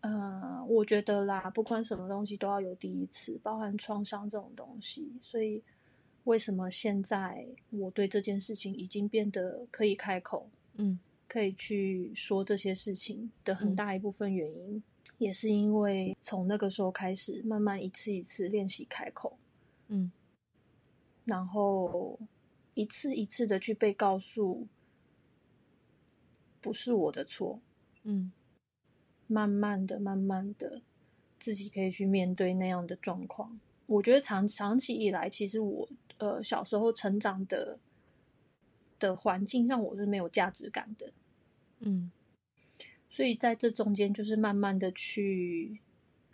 [0.00, 5.12] 呃，我觉得啦，不管什么东西都要有第一次，包含创伤这种东西。
[5.20, 5.62] 所以，
[6.24, 11.00] 为什么现在我对这件事情已经变得可以开口，嗯
[11.32, 14.82] 可以去说这些事情的很嗯大一部分原因，
[15.16, 19.38] 也是因为从那个时候开始，慢慢一次一次练习开口。
[19.88, 20.12] 嗯
[21.24, 22.18] 然后
[22.74, 24.66] 一次一次的去被告诉
[26.60, 27.60] 不是我的错，
[28.02, 28.30] 嗯
[29.26, 30.82] 慢慢的、慢慢的，
[31.40, 33.58] 自己可以去面对那样的状况。
[33.86, 37.78] 我觉得长长期以来，其实我呃小时候成长的
[38.98, 41.10] 的环境让我是没有价值感的，
[41.82, 42.10] 嗯
[43.10, 45.80] 所以在这中间就是慢慢的去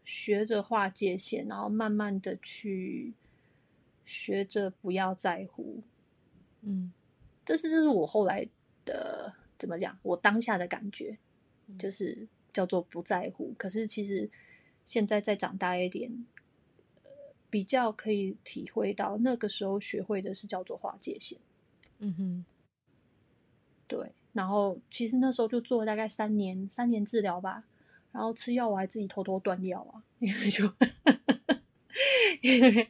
[0.04, 3.14] 学着划界限，然后慢慢的去
[4.04, 5.82] 学着不要在乎，
[6.62, 6.92] 嗯
[7.44, 8.46] 这是这是我后来
[8.84, 9.98] 的怎么讲？
[10.02, 11.18] 我当下的感觉
[11.78, 13.54] 就是叫做不在乎。
[13.58, 14.30] 可是其实
[14.84, 16.26] 现在再长大一点，
[17.02, 17.10] 呃，
[17.50, 21.38] 比较可以体会到那个时候学会的是叫做划界限。
[21.98, 22.44] 嗯哼
[23.88, 27.64] 对，然后其实那时候就做了大概三年，三年治疗吧。
[28.12, 30.72] 然后吃药我还自己偷偷断药啊，因为就
[32.40, 32.88] 因为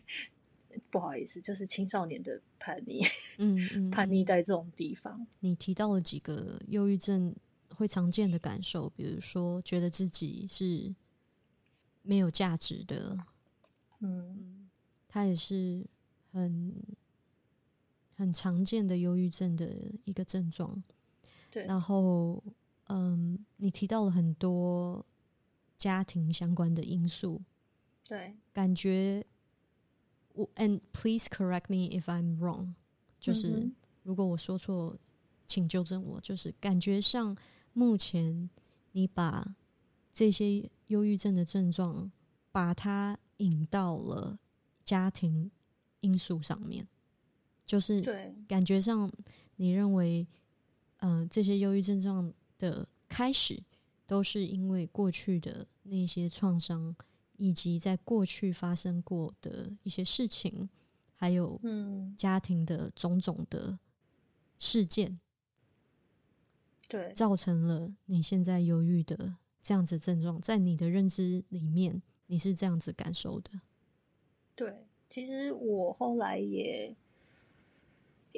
[0.90, 3.00] 不好意思，就是青少年的叛逆，
[3.38, 5.26] 嗯嗯，叛逆在这种地方。
[5.40, 7.34] 你提到了几个忧郁症
[7.74, 10.94] 会常见的感受，比如说觉得自己是
[12.02, 13.16] 没有价值的，
[14.00, 14.68] 嗯
[15.08, 15.82] 它也是
[16.30, 16.74] 很
[18.14, 20.82] 很常见的忧郁症的一个症状。
[21.50, 21.66] 对。
[21.66, 22.42] 然后
[22.88, 25.04] 嗯，你提到了很多
[25.76, 27.42] 家庭相关的因素，
[28.06, 29.24] 对，感觉
[30.32, 32.74] 我 and please correct me if I'm wrong，
[33.20, 34.96] 就是、嗯如果我说错，
[35.46, 36.18] 请纠正我。
[36.22, 37.36] 就是感觉上，
[37.74, 38.48] 目前
[38.92, 39.54] 你把
[40.14, 42.10] 这些忧郁症的症状，
[42.50, 44.38] 把它引到了
[44.82, 45.50] 家庭
[46.00, 46.88] 因素上面，
[47.66, 49.12] 就是对，感觉上
[49.56, 50.26] 你认为，
[50.98, 53.62] 嗯、这些忧郁症状的开始
[54.06, 56.94] 都是因为过去的那些创伤
[57.36, 60.68] 以及在过去发生过的一些事情，
[61.14, 63.78] 还有嗯，家庭的种种的
[64.58, 65.20] 事件，
[66.88, 73.50] 对，造成了你现在忧郁的这样子症状，在你的认知里面，你是这样子感受的。
[74.56, 76.92] 对，其实我后来也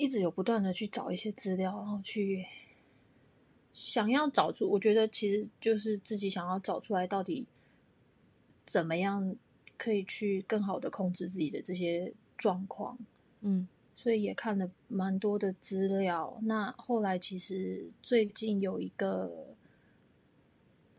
[0.00, 2.46] 一直有不断的去找一些资料，然后去
[3.74, 7.46] 想要找出，我觉得其实就是自己想要找出来到底
[8.64, 9.36] 怎么样
[9.76, 12.98] 可以去更好的控制自己的这些状况。
[13.42, 16.40] 嗯所以也看了蛮多的资料。
[16.44, 19.54] 那后来其实最近有一个，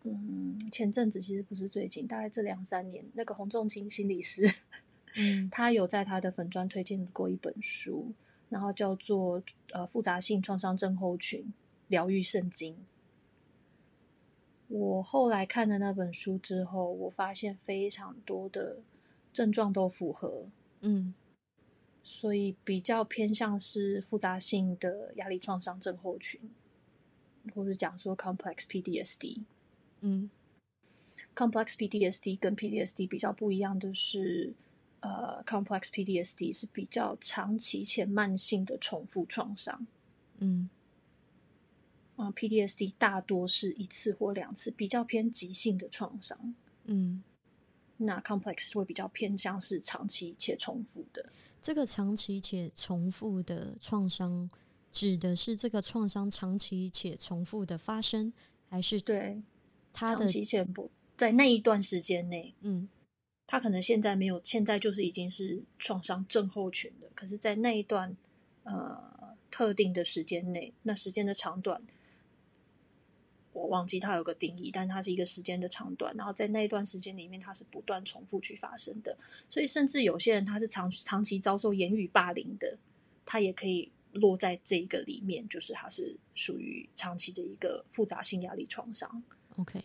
[0.04, 4.48] 嗯，前阵子其实不是最近，大概这两三年，那个洪仲卿心理师，
[5.16, 8.12] 嗯 他有在他的粉砖推荐过一本书，
[8.52, 11.52] 然后叫做呃复杂性创伤症候群
[11.88, 12.76] 疗愈圣经。
[14.68, 18.78] 我后来看了那本书之后，我发现非常多的
[19.34, 20.46] 症状都符合，
[20.82, 21.14] 嗯
[22.04, 26.42] 所以比较偏向是复杂性的压力创伤症候群，
[27.56, 29.40] 或者讲说 complex PTSD。
[30.02, 30.30] 嗯
[31.34, 34.54] complex PTSD 跟 PTSD 比较不一样的是，
[35.02, 39.86] 呃，complex PTSD 是比较长期且慢性的重复创伤，
[40.40, 40.70] 嗯
[42.16, 46.54] 啊、p t s d 大多是一次或两次，比较偏急性的创伤。
[46.86, 47.24] 嗯，
[47.98, 51.26] 那 complex 会比较偏向是长期且重复的。
[51.64, 54.48] 这个长期且重复的创伤，
[54.92, 58.32] 指的是这个创伤长期且重复的发生，
[58.70, 59.42] 还是对，
[59.92, 62.88] 它的长期且不在那一段时间内，嗯
[63.52, 67.10] 他可能现在没有，现在就是已经是创伤症候群了。
[67.14, 68.16] 可是，在那一段
[68.64, 71.82] 呃特定的时间内，那时间的长短，
[73.52, 76.16] 我忘记它有个定义，但它是一个时间的长短。
[76.16, 79.18] 然后在那一段时间里面，它是不断重复去发生的。
[79.50, 82.78] 所以，甚至有些人他是长长期遭受言语霸凌的，
[83.26, 89.22] 他也可以落在这个里面，就是他是属于长期的一个复杂性压力创伤。
[89.58, 89.82] OK，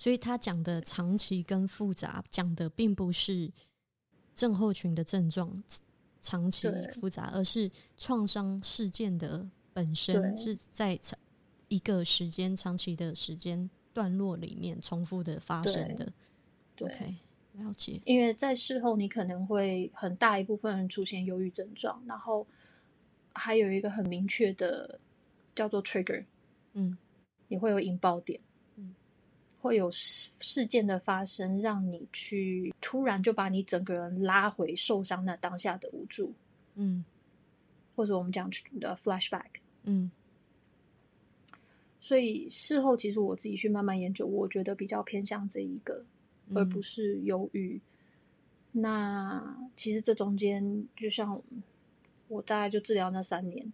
[0.00, 3.52] 所以他讲的长期跟复杂，讲的并不是
[4.34, 5.62] 症候群的症状
[6.22, 11.18] 长期复杂，而是创伤事件的本身是在长
[11.68, 16.10] 一个时间长期的时间段落里面重复的发生的。
[16.74, 17.14] 对 OK，
[17.58, 18.00] 了解。
[18.06, 22.46] 因为在事后你可能会很大一部分人出现忧郁症状，然后
[23.34, 24.98] 还有一个很明确的
[25.54, 26.24] 叫做 trigger，
[26.72, 26.96] 嗯
[27.48, 28.49] 你会有引爆点，嗯，
[29.60, 36.32] 会有事事件的发生，让你去突然就把你整个人拉回受伤那当下的无助，
[36.74, 37.04] 嗯
[37.94, 39.60] 或者我们讲的 flashback。
[39.84, 40.10] 嗯
[42.00, 46.02] 所以事后其实我自己去慢慢研究，我觉得比较偏向这一个，
[46.48, 47.80] 嗯而不是忧郁。
[48.72, 51.40] 那其实这中间，就像
[52.28, 53.70] 我大概就治疗那三年，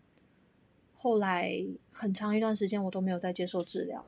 [0.94, 4.04] 后来很长一段时间我都没有再接受治疗，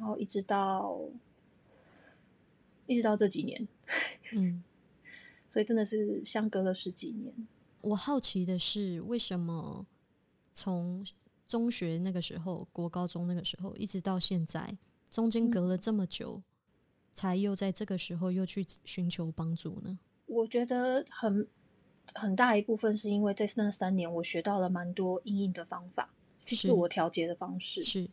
[0.00, 0.98] 然后一直到
[2.86, 3.68] 一直到这几年，
[4.32, 4.64] 嗯。
[5.52, 7.34] 所以真的是相隔了十几年。
[7.80, 9.84] 我好奇的是，为什么
[10.54, 11.04] 从
[11.48, 14.78] 中学那个时候、国高中那个时候，一直到现在，
[15.10, 16.40] 中间隔了这么久，
[17.12, 19.98] 才又在这个时候又去寻求帮助呢？
[20.26, 21.44] 我觉得很
[22.14, 26.08] 很大一部分是因为在那三年，我学到了蛮多应应的方法，
[26.44, 27.82] 去自我调节的方式。
[27.82, 28.08] 是，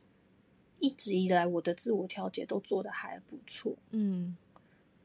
[0.80, 3.76] 一直以来，我的自我调节都做的还不错。
[3.92, 4.36] 嗯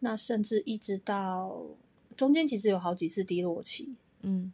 [0.00, 1.64] 那甚至一直到
[2.16, 3.94] 中间，其实有好几次低落期。
[4.22, 4.52] 嗯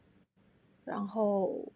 [0.85, 1.71] 然后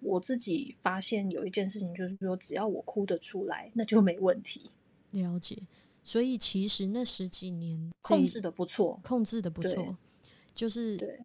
[0.00, 4.70] 我自己发现有一件事情，就是说，只要我哭得出来，那就没问题，
[5.12, 5.56] 了解。
[6.02, 9.00] 所以其实那十几年控制的不错。
[9.02, 9.96] 控制的不对错，
[10.52, 11.18] 就是对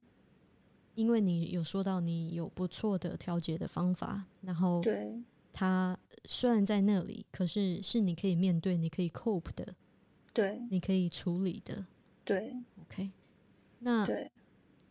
[0.95, 5.21] 因为你有说到你有不错的调节的方法，然后对
[5.51, 9.75] 它虽然在那里，可是是你可以面对、你可以 cope 的、
[10.33, 11.85] 对你可以处理的。
[12.23, 13.09] 对 OK，
[13.79, 14.31] 那对，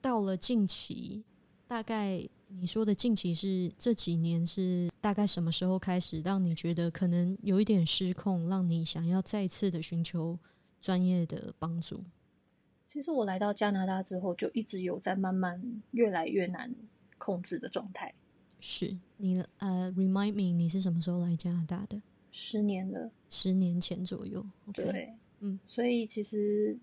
[0.00, 1.22] 到了近期，
[1.66, 10.38] 大概你说的近期是这几年是大概什么时候开始让你觉得可能有一点失控，让你想要再次的寻求
[10.80, 12.02] 专业的帮助？
[12.84, 16.74] 其实我来到加拿大之后，就一直有在慢慢越来越难
[17.18, 18.14] 控制的状态。
[18.60, 22.00] 是你呃，remind me，你是什么时候来加拿大的？
[22.30, 24.44] 十年了，十年前左右。
[24.72, 26.76] 对，嗯，所以其实，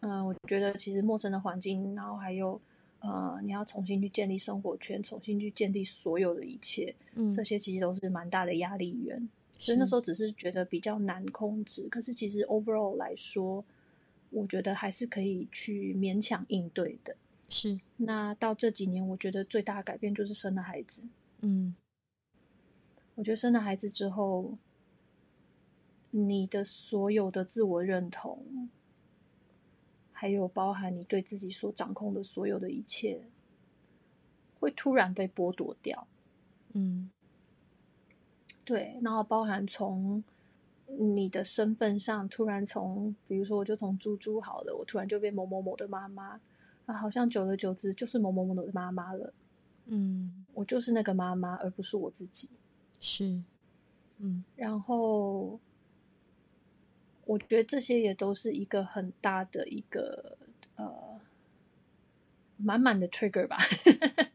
[0.00, 2.60] 嗯、我觉得其实陌生的环境，然后还有
[3.00, 9.28] 呃，你要重新去建立生活圈，重新去建立所有的一切，嗯，这些其实都是蛮大的压力源。
[9.58, 13.64] 所以那时候只是觉得比较难控制，可是其实 overall 来说，
[14.30, 17.16] 我觉得还是可以去勉强应对的。
[17.48, 21.08] 是，那到这几年，我觉得最大的改变就是生了孩子。
[21.40, 21.74] 嗯
[23.16, 24.58] 我觉得生了孩子之后，
[26.10, 28.68] 你的所有的自我认同，
[30.10, 33.22] 还有包含你对自己所掌控的所有的一切，
[34.58, 36.08] 会突然被剥夺掉。
[36.72, 37.10] 嗯
[38.64, 40.24] 对，然后包含从
[40.86, 46.40] 你的身份上，突然从，比如说，我就从猪猪好了，我突然就变某某某的妈妈，
[46.86, 49.32] 啊，好像久而久之就是某某某的妈妈了，
[49.86, 52.50] 嗯，我就是那个妈妈，而不是我自己。
[53.00, 53.42] 是，
[54.18, 54.44] 嗯。
[54.56, 55.58] 然后，
[57.24, 60.36] 我觉得这些也都是一个很大的一个
[60.76, 61.20] 呃，
[62.56, 63.56] 满满的 trigger 吧。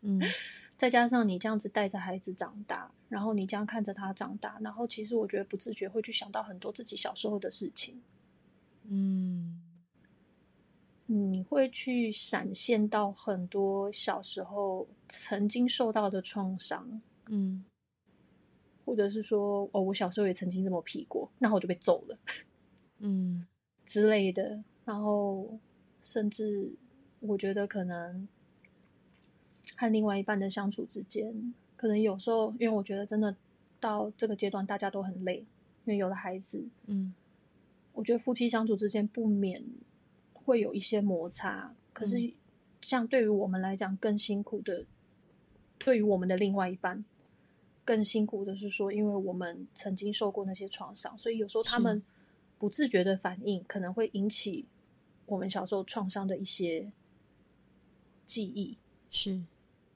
[0.02, 0.22] 嗯。
[0.80, 8.02] 再加上你这样子带着孩子长大，然后你这样看着他长大，然后其实我觉得不自觉会去想到很多自己小时候的事情，
[8.88, 9.62] 嗯
[11.12, 17.66] 你会去闪现到很多小时候曾经受到的创伤，嗯。
[18.86, 22.18] 或者是说，哦，我小时候也曾经这么皮过，然后我就被揍了。
[23.00, 23.48] 嗯。
[23.86, 25.58] 之类的，然后
[26.04, 26.72] 甚至
[27.22, 28.28] 我觉得可能
[29.78, 33.36] 和另外一半的相处之间，可能有时候，因为我觉得真的
[33.80, 35.46] 到这个阶段，大家都很累，因
[35.86, 37.16] 为有了孩子，嗯。
[37.94, 39.64] 我觉得夫妻相处之间不免
[40.50, 41.76] 会有一些摩擦。
[41.94, 42.34] 可是嗯，
[42.82, 44.84] 像对于我们来讲，更辛苦的，
[45.78, 47.06] 对于我们的另外一半，
[47.86, 52.02] 更辛苦的是说，因为我们曾经受过那些创伤，所以有时候他们
[52.58, 54.66] 不自觉的反应，可能会引起
[55.28, 56.92] 我们小时候创伤的一些
[58.26, 58.76] 记忆。
[59.12, 59.40] 是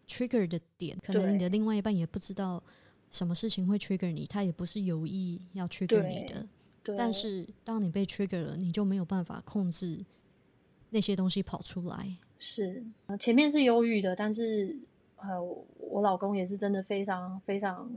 [0.08, 2.62] trigger 的点，可能你的另外一半也不知道
[3.12, 6.47] 什么事情会 trigger 你，他也不是有意要 trigger 你的，
[6.84, 10.04] 对，但是当你被 trigger 了，你就没有办法控制
[10.93, 12.17] 那些东西跑出来。
[12.37, 14.77] 是呃前面是忧郁的，但是
[15.17, 17.89] 呃，我我老公也是真的非常非常，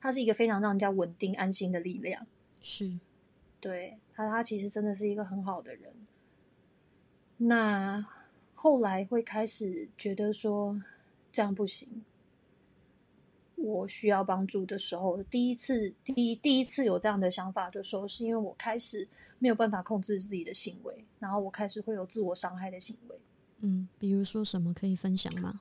[0.00, 2.26] 他是一个非常让人家稳定安心的力量。
[2.60, 2.98] 是，
[3.60, 5.92] 对他，他其实真的是一个很好的人。
[7.38, 8.06] 那
[8.54, 10.80] 后来会开始觉得说
[11.32, 11.88] 这样不行，
[13.56, 19.06] 我需要帮助的时候，第一次第一第一次有这样的想法的时候，是因为我开始
[19.38, 23.16] 没有办法控制自己的行为，然后我开始会有自我伤害的行为。
[23.60, 25.60] 嗯，比如说什么可以分享吗？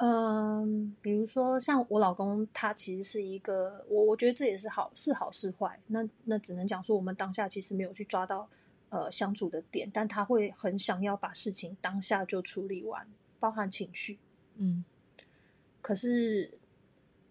[0.00, 8.48] 嗯，比如说像我老公，他其实是一个，我我觉得这也是好是好是坏，那那只能讲说我们当下其实没有去抓到
[8.90, 13.06] 呃相处的点，但他会很想要把事情当下就处理完，
[13.38, 14.18] 包含情绪。
[14.56, 14.84] 嗯
[15.80, 16.50] 可是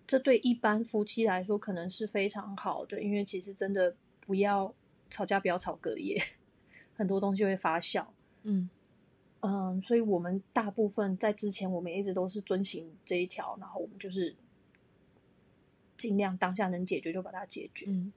[0.08, 4.74] 这对一般夫妻来说可能是非常好的，因为其实真的不要
[5.10, 6.18] 吵架，不要吵隔夜，
[6.95, 8.05] 很多东西会发酵。
[8.43, 8.70] 嗯
[9.41, 14.34] 嗯，所以我们大部分在之前，我们一直都是遵循这一条，然后我们就是
[15.97, 17.86] 尽量当下能解决就把它解决。
[17.89, 18.12] 嗯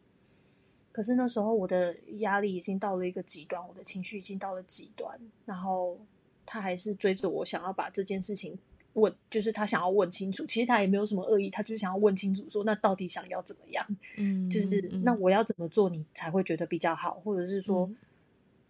[0.93, 5.17] 可是那时候我的压力已经到了一个极端，我的情绪已经到了极端，
[5.47, 5.97] 然后
[6.45, 8.59] 他还是追着我，想要把这件事情
[8.95, 10.45] 问，就是他想要问清楚。
[10.45, 13.87] 其实他也没有什么恶意，他就是想要问清楚说，那到底想要怎么样？
[14.17, 17.97] 嗯，就是嗯那我要怎么做你才会觉得比较好，或者是说，嗯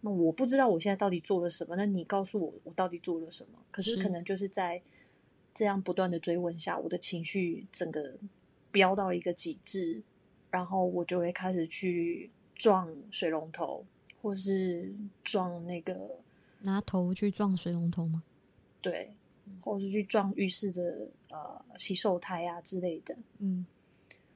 [0.03, 3.59] 那我不知道我现在到底做了什么，那你告诉我我到底做了什么？
[3.69, 4.81] 可是是可能就是在
[5.53, 8.15] 这样不断的追问下，我的情绪整个
[8.71, 10.01] 飙到一个极致，
[10.49, 13.85] 然后我就会开始去撞水龙头，
[14.23, 14.91] 或是
[15.23, 15.95] 撞那个
[16.61, 18.23] 拿头去撞水龙头吗？
[18.81, 19.13] 对，
[19.61, 23.15] 或者是去撞浴室的呃洗手台啊之类的。
[23.39, 23.65] 嗯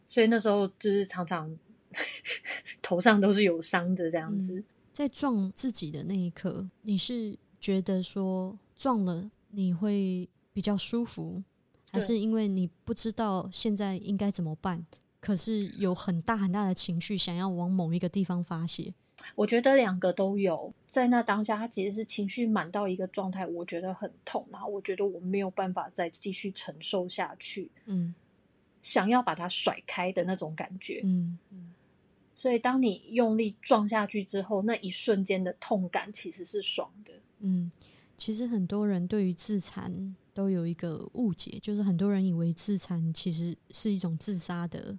[0.09, 1.57] 所以那时候就是常常
[2.81, 4.63] 头上都是有伤的这样子。
[4.93, 11.43] 在撞自己的那一刻，你是觉得说撞了你会比较舒服，
[11.91, 14.85] 还是因为你不知道现在应该怎么办？
[15.19, 18.93] 可是有很大很大的情绪想要往某一个地方发泄。
[19.33, 28.13] 我觉得两个都有，在那当下，他其实是情绪满到一个状态，我觉得很痛，然后我觉得我没有办法再继续承受下去，嗯
[28.81, 31.01] 想要把它甩开的那种感觉。
[31.03, 31.39] 嗯
[32.37, 37.13] 所以，当你用力撞下去之后，那一瞬间的痛感其实是爽的。
[37.39, 37.71] 嗯，
[38.17, 44.95] 其实很多人对于自残都有一个误解，就是很多人以为自残其实是一种自杀的，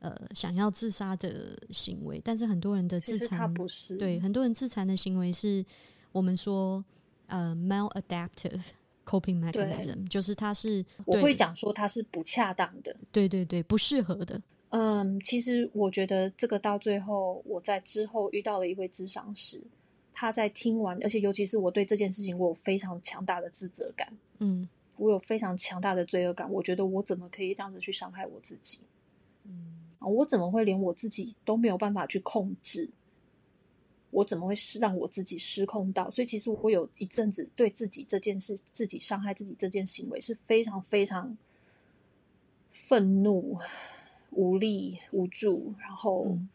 [0.00, 5.64] 呃，想要自杀的行为，但是很多人的自残不是，对，很多人自残的行为是
[6.12, 6.84] 我们说
[7.26, 8.60] 呃 maladaptive
[9.04, 12.94] coping mechanism，就是它是我会讲说它是不恰当的。
[13.10, 19.60] 对对对不适合的，嗯，其实我觉得这个到最后，我在之后遇到了一位智商师，
[20.12, 26.48] 他在听完，而且尤其是我对这件事情，我有非常强大的自责感，嗯我有非常强大的罪恶感。
[26.52, 28.80] 我觉得我怎么可以这样子去伤害我自己？
[30.00, 32.90] 嗯啊，我怎么会连我自己都没有办法去控制？
[34.10, 36.10] 我怎么会是让我自己失控到？
[36.10, 41.36] 所以其实我有一阵子对自己这件事、自己伤害自己这件行为是非常非常
[42.70, 43.58] 愤怒、
[44.30, 46.48] 无力、无助，然后嗯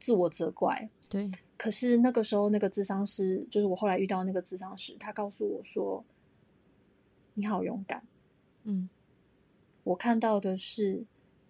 [0.00, 0.88] 自我责怪。
[1.08, 6.04] 对，可是那个时候，那个智商师，就是我后来遇到那个智商师，他告诉我说
[7.34, 8.02] ：“你好勇敢。
[8.64, 8.88] 嗯
[9.84, 11.04] 我看到的是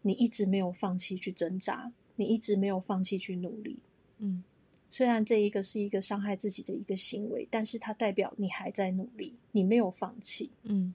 [0.06, 3.76] 你一直没有放弃去挣扎，你一直没有放弃去努力。
[4.18, 4.44] 嗯
[4.88, 10.48] 虽然这一个是一个伤害自己的一个行为，但是它代表你还在努力，你没有放弃。
[10.62, 10.94] 嗯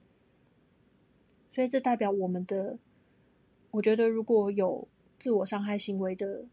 [1.54, 2.80] 所以这代表我们的，
[3.72, 4.88] 我觉得如果有
[5.20, 6.46] 自我伤害行为的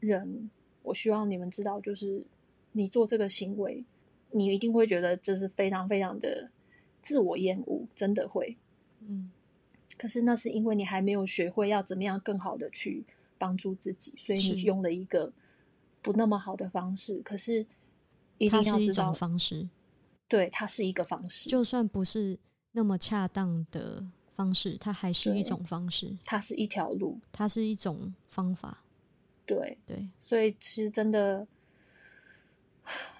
[0.00, 0.50] 人，
[0.82, 2.26] 我希望你们知道，就是
[2.72, 3.84] 你做这个行为，
[4.32, 6.50] 你一定会觉得这是非常非常的
[7.00, 8.56] 自我厌恶，真的会。
[9.06, 9.30] 嗯
[10.02, 13.04] 可是那是因为你还没有学会要怎么样更好的去
[13.38, 15.32] 帮助自己，所以你用了一个
[16.02, 17.20] 不那么好的方式。
[17.20, 17.64] 可是
[18.36, 19.68] 一定它是一种要知道，方式，
[20.26, 22.36] 对，它是一个方式，就算不是
[22.72, 27.20] 那么恰当的方式，它还是一种方式，它是一条路。
[27.30, 28.82] 它是一种方法。
[29.46, 31.46] 对，对，所以其实真的，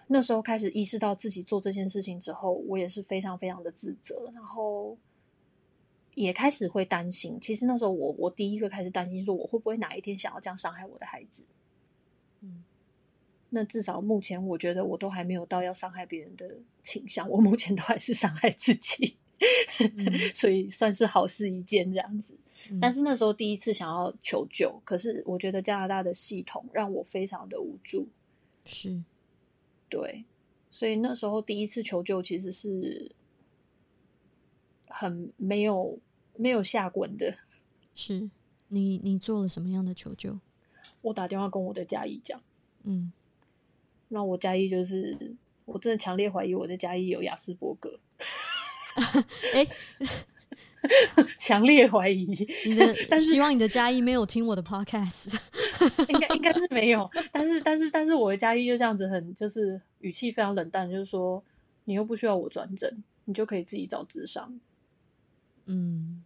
[0.08, 4.98] 那时候开始意识到自己做这件事情之后，我也是非常非常的自责，然后
[6.14, 7.38] 也开始会担心。
[7.40, 11.44] 其实那时候我我第一个开始担心说，我会不会哪一天想要这样伤害我的孩子？
[12.40, 12.64] 嗯，
[13.50, 19.16] 那至少目前我觉得我都还没有到要伤害别人的倾向，我目前都还是伤害自己，
[19.96, 22.34] 嗯 所以算是好事一件这样子。
[22.34, 28.06] 嗯但是那时候第一次想要求救，可是我觉得加拿大的系统让我非常的无助，
[28.64, 29.02] 是
[29.88, 30.24] 对，
[30.70, 33.10] 所以那时候第一次求救其实是
[34.92, 35.98] 很没有
[36.36, 37.34] 没有下滚的。
[37.94, 38.30] 是，
[38.68, 40.38] 你你做了什么样的求救？
[41.02, 42.40] 我打电话跟我的家医讲，
[42.84, 43.12] 嗯
[44.08, 45.34] 那我家医就是
[45.64, 47.98] 我真的强烈怀疑我的家医有雅斯伯格，
[49.54, 49.66] 哎，
[51.38, 52.24] 强烈怀疑，
[52.66, 55.36] 你的但是希望你的家医没有听我的 podcast。
[56.08, 61.42] 应该应该是没有，但是但是但是我的家医就这样子很就是语气非常冷淡，就是说
[61.84, 64.60] 你又不需要我转诊，你就可以自己找智商。
[65.66, 66.24] 嗯。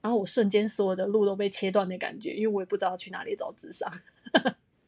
[0.00, 3.90] 然后我瞬间所有的路都被切断的感觉，因为我也不知道去哪里找智商，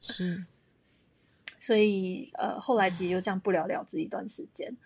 [0.00, 0.44] 是。
[1.58, 4.76] 所以呃，后来其实就这样不了了之一段时间。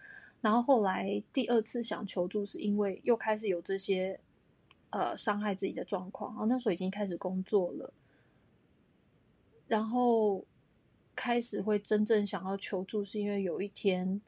[0.40, 4.18] 然后后来第二次想求助，是因为又开始有这些
[4.88, 7.92] 呃伤害自己的状况，然后那时候已经开始工作了，
[9.66, 10.44] 然后
[11.14, 14.22] 开始会真正想要求助，是因为有一天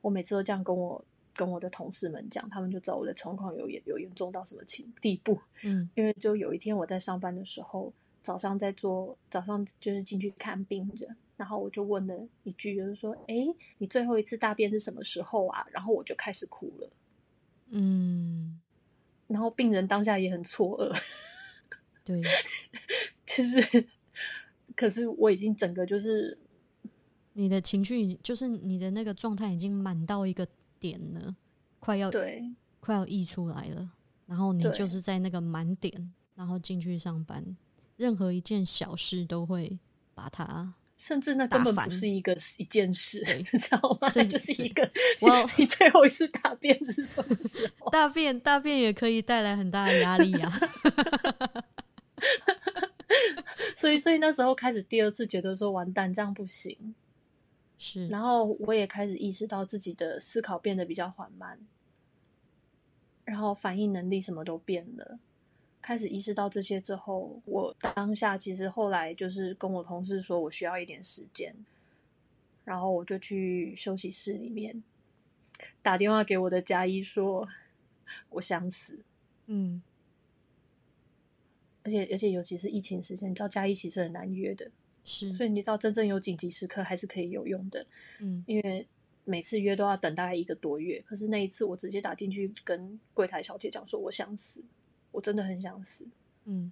[0.00, 1.04] 我每次都这样跟我
[1.36, 5.38] 跟我的同事们讲，他们就知道我的状况有严有严重到什么情地步。
[5.62, 13.34] 嗯因为就有一天我在上班的时候，早上在做早上就是进去看病人，然后我就问了一句，就是说：“哎，
[13.78, 16.90] 你最后一次大便是什么时候啊？”然后我就开始哭了，
[17.70, 18.60] 嗯，
[19.28, 20.98] 然后病人当下也很错愕，
[22.04, 22.22] 对，
[23.24, 23.86] 其 实，
[24.74, 26.38] 可是我已经整个就是
[27.34, 30.46] 你的情绪已就是你的那个状态已经满到一个
[30.86, 31.34] 点了，
[31.80, 33.90] 快要对快要溢出来了，
[34.26, 37.56] 然后你就是在那个满点，然后进去上班，
[37.96, 39.78] 任何一件小事都会
[40.14, 44.08] 把它，甚至那根本不是一个一件事， 你知道吗？
[44.10, 44.88] 甚至就是一个
[45.20, 47.90] 我你最后一次大便是什么时候？
[47.92, 50.60] 大便大便也可以带来很大的压力啊。
[53.74, 56.94] 所以，所以那时候开始第二次觉得说完蛋，这样不行。
[57.78, 61.58] 是，然后我也开始意识到自己的思考变得比较缓慢，
[63.24, 65.18] 然后反应能力什么都变了。
[65.82, 71.54] 开始意识到这些之后，我当下其实后来就是跟我同事说我需要一点时间，
[72.64, 74.82] 然后我就去休息室里面
[75.82, 77.48] 打电话给我的家医说
[78.30, 78.98] 我想死，
[79.46, 79.80] 嗯，
[81.84, 84.68] 而且而且尤其是疫情时间，你知道家医其实很难约的，
[85.06, 87.86] 是，所以你知道真正有紧急时刻还是可以有用的。
[88.20, 88.86] 嗯因为
[89.24, 91.02] 每次约都要等大概一个多月。
[91.06, 94.62] 可是那一次我直接打进去跟柜台小姐讲说，我想死，
[95.12, 96.06] 我真的很想死。
[96.44, 96.70] 嗯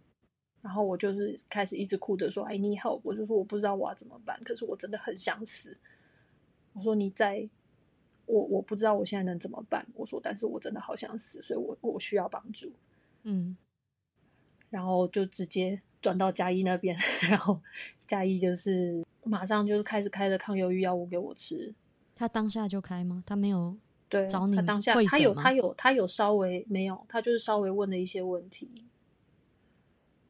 [0.61, 3.01] 然后我就是开始一直哭着说，I need help。
[3.03, 5.77] 我就说我不知道我要怎么办，可是我真的很想死。
[6.73, 7.49] 我说你在，
[8.27, 9.87] 我我不知道我现在能怎么办。
[9.95, 12.73] 我说，但是我真的好想死，所以我我需要帮助。
[13.25, 13.57] 嗯
[14.71, 16.95] 然后就直接转到嘉义那边，
[17.31, 17.59] 然后
[18.07, 21.73] 嘉义就是马上就是开始开了抗忧郁药物给我吃。
[22.15, 23.25] 他当下就开吗？
[23.27, 23.75] 他没有
[24.11, 28.69] 对，找你他当下会他有他有他有稍微没有，他就是稍微问了一些问题，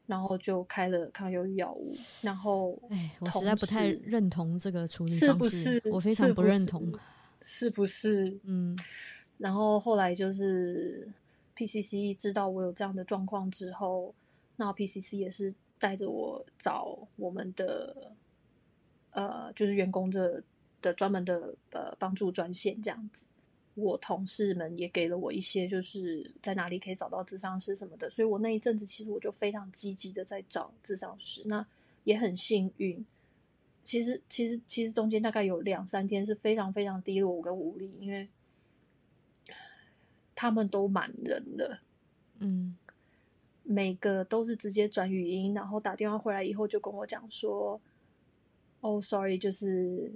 [0.06, 6.92] 然后就开了抗忧郁药物，然后哎，我实在不太认同这个处理是不方式，是我非常是不是认同。
[7.40, 8.38] 是不是？
[8.44, 8.78] 嗯
[9.38, 11.08] 然后后来就是
[11.56, 14.14] PCC 知道我有这样的状况之后，
[14.56, 15.52] 那 PCC 也是
[15.84, 18.10] 带着我找我们的
[19.10, 20.42] 呃，就是员工的
[20.80, 23.28] 的专门的呃帮助专线这样子。
[23.74, 31.66] 我同事们也给了我一些，就是在哪里可以找到智商师什么的，所以我那一阵子其实我就非常积极的在找智商师，那
[32.04, 33.04] 也很幸运。
[33.82, 38.26] 其实，其实，其实中间大概有两三天是非常非常低落跟无力，因为
[40.34, 41.80] 他们都满人了，
[42.38, 42.74] 嗯
[43.64, 47.80] 每个都是直接转语音，然后打电话回来以后就跟我讲说
[48.80, 50.12] ：“哦，sorry，就是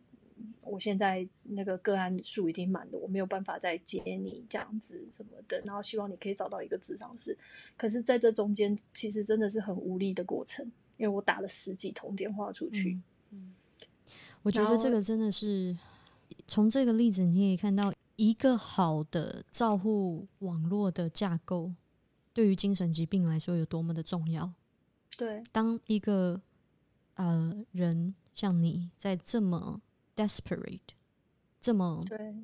[0.62, 7.36] 我现在那个个案数已经满了，我没有办法再接你这样子什么的，然后希望你可以找到一个智商师。
[7.76, 10.64] 可是，在这中间，其实真的是很无力的过程，
[10.98, 13.00] 因为我打了十几通电话出去。
[13.30, 13.54] 嗯
[14.44, 15.76] 我觉得这个真的是
[16.46, 21.72] 从这个例子，你可以看到一个好的照护网络的架构，
[22.38, 24.48] 对于精神疾病来说有多么的重要。
[25.16, 26.40] 对，当一个
[27.14, 29.82] 呃人像你在这么
[30.14, 30.78] desperate、
[31.60, 32.36] 这么对，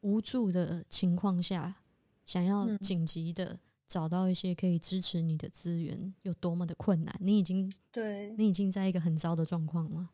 [0.00, 1.76] 无助的情况下，
[2.26, 7.16] 想要嗯紧急的找到一些可以支持你的资源，有多么的困难？
[7.20, 10.08] 你已经对，你已经在一个很糟的状况了。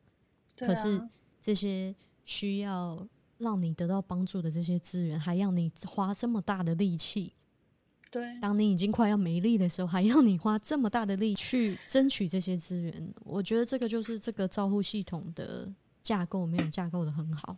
[0.55, 1.11] 对可是啊
[1.41, 3.09] 这些需要
[3.39, 7.33] 让你得到帮助的这些资源，还要你花这么大的力气。
[8.15, 15.69] 对，当你已经快要没力的时候，还要你花这么大的力去争取这些资源，我觉得这个就是这个照护系统的
[16.01, 17.57] 架构没有架构的很好。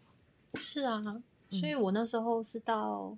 [0.54, 1.02] 是啊，
[1.50, 3.14] 嗯所以我那时候是到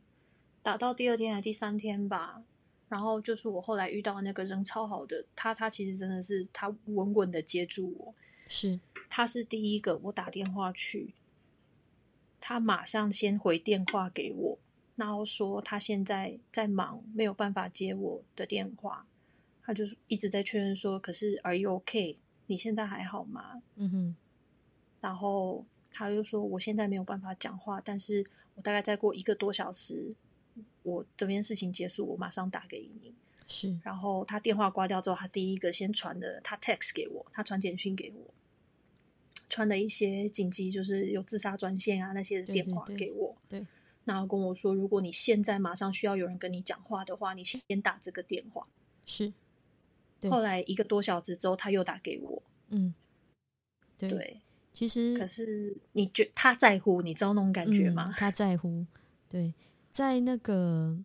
[0.65, 2.43] 打到第二天还第三天吧，
[2.89, 8.15] 然后就是我后来遇到那个人超好的，他他其实真的是他稳稳的接住我，
[8.49, 11.15] 是，他是第一个我打电话去，
[12.41, 14.59] 他马上先回电话给我，
[14.99, 19.07] 然后说他现在在忙，没有办法接我的电话，
[19.63, 22.17] 他就一直在确认说，可是 Are you okay？
[22.49, 23.63] 你现在还好吗？
[23.77, 24.17] 嗯哼，
[25.01, 28.27] 然后他就说我现在没有办法讲话，但是
[28.57, 30.17] 我大概再过一个多小时，
[30.83, 33.15] 我这边事情结束，我马上打给你。
[33.47, 38.35] 是，然后他电话挂掉之后，他第一个先传的，他 text 给我，他传简讯给我，
[39.49, 43.37] 传了一些紧急，就是有自杀专线啊那些的对电话对对给我。
[43.49, 43.67] 对
[44.09, 48.67] 然后跟我说，如果你现在马上需要有人跟你讲话的话，你先打这个电话。
[49.05, 49.33] 是，
[50.19, 52.43] 对后来一个多小时之后，他又打给我。
[52.71, 52.95] 嗯，
[53.99, 54.09] 对。
[54.09, 54.41] 对，
[54.73, 58.13] 其实可是你觉他在乎，你知道那种感觉吗嗯？？
[58.17, 58.87] 他在乎，
[59.29, 59.53] 对，
[59.91, 60.97] 在那个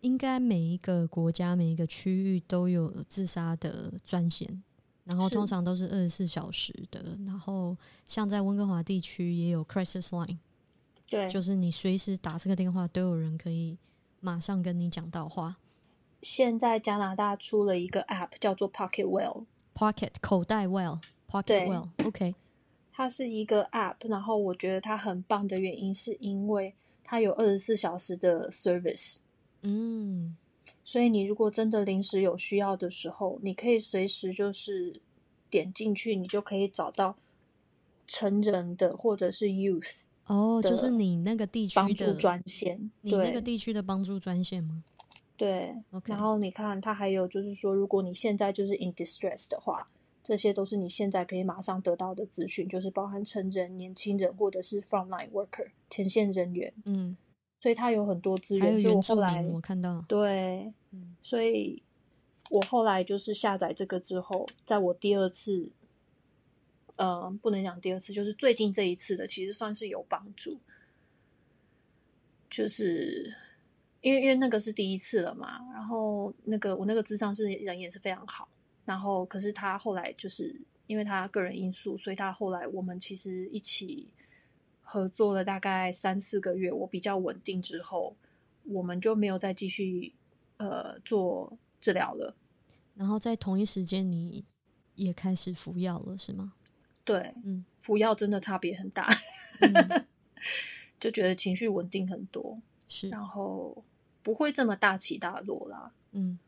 [0.00, 4.62] 应该每一个国家、每一个区域都有自杀的专线，
[5.04, 7.16] 然后通常都是二十四小时的。
[7.26, 7.76] 然后
[8.06, 10.38] 像在温哥华地区也有 crisis line，
[11.12, 13.76] 对，就是你随时打这个电话，都有人可以
[14.20, 15.58] 马上跟你讲到话。
[16.22, 22.34] 现在加拿大出了一个 App 叫做 Pocket Well，Pocket 口袋 well Pocket well，OK，、
[22.92, 29.16] 它是一个 App，然后我觉得它很棒的原因是因为它有二十四小时的 service，
[29.62, 30.36] 嗯，
[30.84, 35.00] 所以你如果真的临时有需要的时候，你可以随时就是
[35.50, 37.16] 点进去，你就可以找到
[38.06, 44.82] 成人的或者是 youth 哦，就是你那个地区帮助的，专线，你那个地区的帮助专线吗
[45.36, 45.74] 对。
[46.04, 49.88] 然后你看，它还有就是说，如果你现在就是 in distress 的话，
[50.22, 57.16] 这些都是你现在可以马上得到的资讯，就是包含成人、年轻人或者是 frontline worker 前线人员，嗯，
[57.60, 58.80] 所以它有很多资源。
[58.80, 61.82] 所以我后来，我看到，对，嗯所以
[62.50, 65.68] 我后来就是下载这个之后，在我第二次，
[67.02, 70.60] 呃，不能讲第二次，就是最近这一次的，其实算是有帮助，
[72.48, 73.34] 就是
[74.02, 78.48] 因为因为那个是第一次了嘛，然后那个我那个智商是人也是非常好，
[78.84, 80.54] 然后可是他后来就是
[80.86, 84.06] 因为他个人因素，所以他后来我们其实一起
[84.80, 88.14] 合作了大概三四个月，我比较稳定之后，
[88.62, 90.12] 我们就没有再继续
[90.58, 92.36] 呃做治疗了。
[92.94, 94.44] 然后在同一时间你
[94.94, 96.52] 也开始服药了，是吗？
[97.04, 97.64] 对，嗯。
[97.80, 99.08] 服药真的差别很大，
[99.60, 100.06] 嗯，
[101.00, 102.56] 就觉得情绪稳定很多，
[102.88, 103.84] 是，然后
[104.22, 105.92] 不会这么大起大落啦。
[106.12, 106.38] 嗯。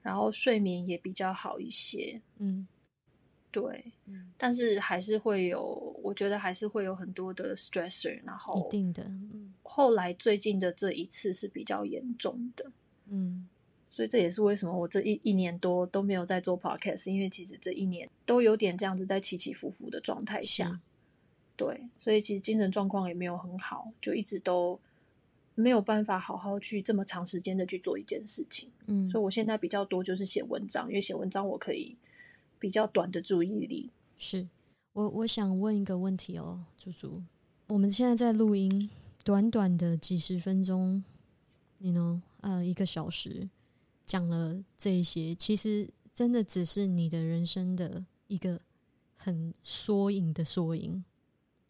[0.00, 2.18] 然后睡眠也比较好一些。
[2.38, 2.66] 嗯。
[3.50, 5.62] 对，嗯，但是还是会有，
[6.02, 9.52] 我觉得还是会有很多的 stressor，然后一定的，嗯。
[9.62, 12.72] 后来最近的这一次是比较严重的，
[13.08, 13.46] 嗯
[13.92, 20.80] 所以这也是为什么我这一一年多都没有在做 podcast，因为其实这一年都有点这样子在起起伏伏的状态下，
[21.56, 24.80] 对，所以其实精神状况也没有很好，就一直都
[25.54, 31.94] 没有办法好好去这么长时间的去做一件事情，嗯所以我现在比较多就是写文章，因为写文章我可以
[32.58, 34.48] 比较短的注意力，是
[34.94, 37.12] 我我想问一个问题哦，猪猪，
[37.66, 38.88] 我们现在在录音，
[39.22, 41.04] 短短的几十分钟，
[41.76, 42.22] 你呢？
[42.40, 43.48] 呃，一个小时
[44.04, 48.60] 讲了这一些，其实真的只是你的人生的一个
[49.16, 51.04] 很缩影的缩影。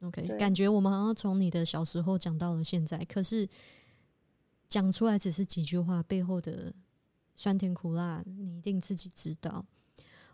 [0.00, 3.48] OK，感觉我们好像从你的小时候讲到了现在，可是
[4.68, 6.74] 讲出来只是几句话，背后的
[7.36, 9.64] 酸甜苦辣，你一定自己知道。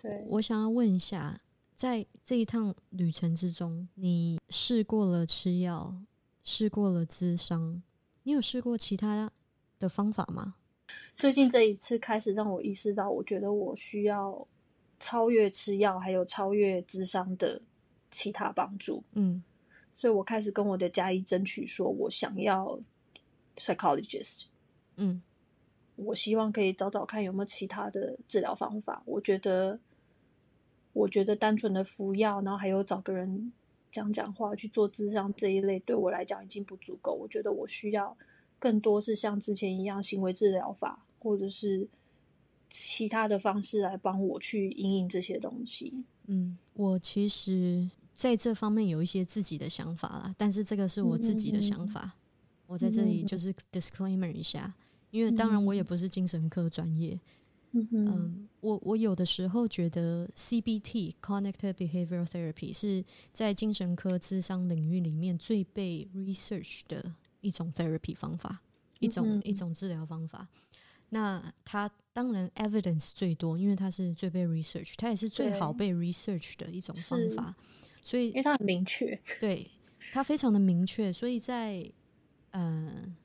[0.00, 1.38] 对，我想要问一下，
[1.76, 5.94] 在这一趟旅程之中，你试过了吃药，
[6.44, 7.82] 试过了咨商，
[8.22, 9.30] 你有试过其他
[9.78, 10.54] 的方法吗？
[11.16, 14.46] 最近这一次开始让我意识到，我觉得我需要
[14.98, 17.60] 超越吃药，还有超越智商的
[18.10, 19.02] 其他帮助。
[19.12, 19.42] 嗯
[19.94, 22.78] 所以我开始跟我的家医争取，说我想要
[23.56, 24.44] psychologist，
[24.96, 25.20] 嗯
[25.96, 29.02] 我希望可以找找看有没有其他的治疗方法。
[29.04, 29.80] 我觉得，
[30.92, 33.52] 我觉得单纯的服药，然后还有找个人
[33.90, 37.12] 讲讲话、去做智商这一类，对我来讲已经不足够。
[37.12, 38.16] 我觉得我需要
[38.58, 41.86] 更多是像之前一样行为治疗法，或者是
[42.68, 46.04] 其他的方式来帮我去应应这些东西。
[46.26, 52.14] 嗯，我其实在这方面有一些自己的想法啦，但是这个是我自己的想法，
[52.66, 54.74] 我在这里就是 disclaimer 一下，
[55.10, 57.18] 因为当然我也不是精神科专业，
[57.72, 68.62] 嗯我我有的时候觉得 CBT Cognitive Behavioral Therapy 是在精神科智商领域里面最被 research 的一种 therapy 方法，
[69.00, 70.48] 一种、嗯一种治疗方法。
[71.10, 77.54] 那它当然 evidence 最多，因为它是最被 research，它也是最好被 research 的一种方法。
[78.02, 79.18] 所以因为它很明确。
[79.40, 79.70] 对，
[80.12, 81.90] 它非常的明确，所以在
[82.50, 83.16] 呃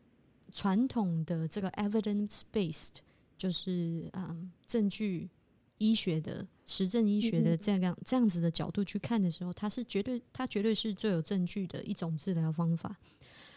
[0.51, 2.95] 传统的这个 evidence based，
[3.37, 5.29] 就是嗯证据
[5.77, 12.97] 医学的实证医学的嗯这样这样子的角度去看的时候，它是绝对它绝对是最有证据的一种治疗方法。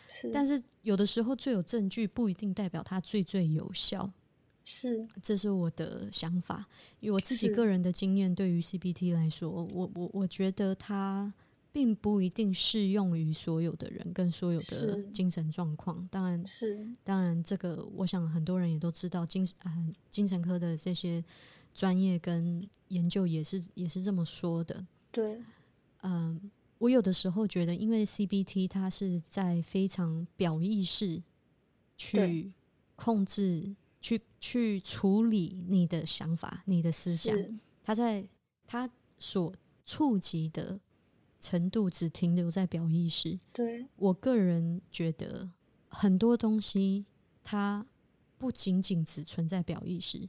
[0.07, 4.11] 是，但是有的时候最有证据不一定代表它最最有效，
[4.63, 6.67] 是这是我的想法。
[7.01, 11.33] 以我自己个人的经验，对于 CBT 来说，我我我觉得它
[11.73, 16.09] 并不一定适用于所有的人跟所有的精神状况。
[16.11, 19.77] 当然，是，当然，这个我想很多人也都知道，精啊、
[20.11, 21.23] 精神科的这些
[21.75, 24.87] 专业跟研究也是也是这么说的。
[25.13, 25.39] 对，
[26.03, 31.23] 嗯，我有的时候觉得，因为 CBT 它是在非常表意识
[31.97, 32.53] 去
[32.95, 37.35] 控制、去去处理你的想法、你的思想，
[37.83, 38.29] 它在
[38.67, 39.55] 它所
[39.85, 40.79] 触及的
[41.41, 43.39] 程度只停留在表意识。
[43.53, 45.51] 对，我个人觉得
[45.89, 47.07] 很多东西
[47.43, 47.87] 它
[48.37, 50.29] 不仅仅只存在表意识，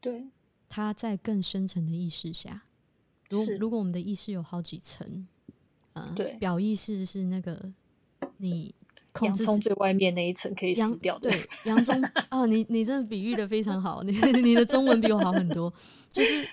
[0.00, 0.30] 对，
[0.68, 2.64] 它在更深层的意识下。
[3.30, 5.26] 如如果我们的意识有好几层，
[5.96, 7.60] 呃，对表意识是那个
[8.36, 8.74] 你
[9.12, 15.72] 控洋葱最外面那一层可以洋撕掉的，对洋葱 啊，你你真的比喻的非常好，你你的中文比我好很多，
[16.10, 16.46] 就是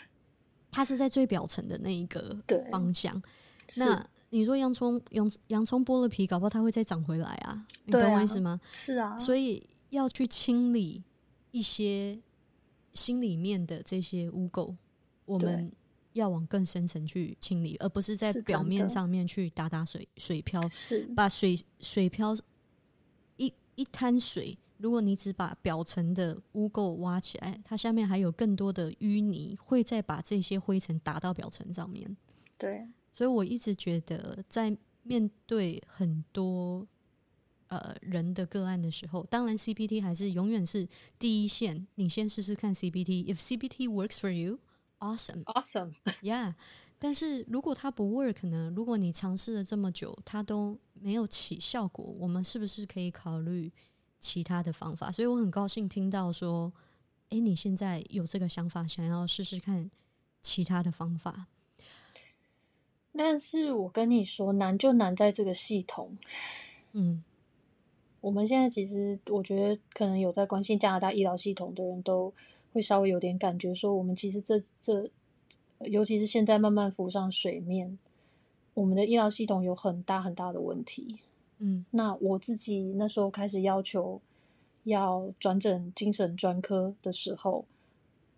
[0.72, 2.36] 它是在最表层的那一个
[2.72, 3.22] 方向。
[3.80, 8.60] 那你说洋葱洋洋葱剥了皮，搞不好它会再长回来啊，你懂我意思吗？
[8.72, 11.04] 是啊，所以要去清理
[11.52, 12.18] 一些
[12.94, 14.74] 心里面的这些污垢，
[15.26, 15.72] 我们
[16.14, 22.36] 要往更深层去清理，而不是在表面上面去打打水水漂，是把水水漂
[23.38, 24.58] 一一滩水。
[24.78, 32.18] 如果你只把表层的污垢挖起来，它下面还有更多的淤泥，会再把这些灰尘打到表层上面。
[32.58, 36.86] 对，所以我一直觉得，在面对很多
[37.68, 40.86] 呃人的个案的时候，当然 CBT 还是永远是
[41.18, 41.88] 第一线。
[41.96, 44.73] 你先试试看 CBT，if CBT works for you，awesome，yeah。
[45.04, 45.94] Awesome，
[46.98, 48.72] 但是如果它不 work 呢？
[48.74, 53.70] 如果你尝试了这么久，它都没有起效果，我们是不是可以考虑
[54.22, 55.12] 其他的方法？
[55.12, 56.72] 所以我很高兴听到说，
[57.30, 59.92] 诶，你现在有这个想法，想要试试看
[60.42, 61.48] 其他的方法。
[63.16, 66.18] 但是我跟你说，难就难在这个系统。
[66.94, 67.24] 嗯
[68.22, 72.34] 我们现在其实，我觉得可能有在关心加拿大医疗系统的人都
[72.74, 75.10] 会稍微有点感觉，说我们其实这这，
[75.80, 77.98] 尤其是现在慢慢浮上水面，
[78.74, 81.20] 我们的医疗系统有很大很大的问题。
[81.60, 84.20] 嗯，那我自己那时候开始要求
[84.86, 87.64] 要转诊精神专科的时候，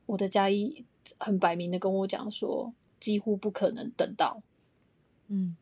[0.06, 0.84] 我的家医
[1.18, 4.42] 很摆明的跟我讲说，几乎不可能等到。
[5.28, 5.56] 嗯，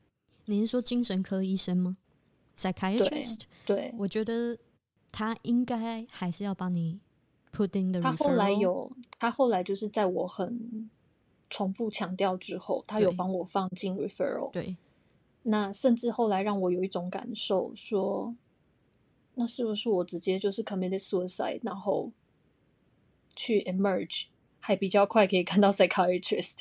[0.46, 1.96] 你是说精神科医生吗
[2.58, 3.42] ？psychiatrist？
[3.66, 4.58] 对，我觉得
[5.12, 7.00] 他应该还是要帮你
[7.56, 8.02] put in the。
[8.02, 10.90] 他后来有，他后来就是在我很
[11.50, 14.52] 重复强调之后，他有帮我放进 referral。
[14.52, 14.76] 对。
[15.44, 18.34] 那甚至后来让我有一种感受，说，
[19.36, 22.10] 那是不是我直接就是 committed suicide，然后
[23.36, 24.28] 去 emerge，
[24.62, 26.60] 还比较快可以看到 psychiatrist。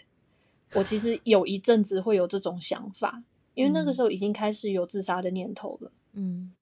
[0.75, 3.23] 我其实有一阵子会有这种想法，
[3.55, 5.93] 因为那个时候已经开始有自杀的念头了。
[6.15, 6.53] 嗯，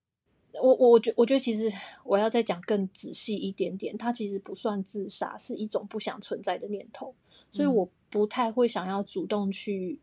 [0.55, 1.71] 我我我觉我觉得其实
[2.05, 7.15] 我要再讲更仔细一点点，它其实不算自杀，是一种不想存在的念头，
[7.51, 9.99] 所以我不太会想要主动去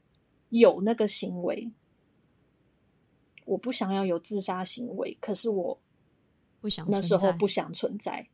[0.49, 1.69] 有那个行为。
[3.45, 5.79] 我不想要有自杀行为，可是我
[6.59, 8.27] 不想那时候不想存在。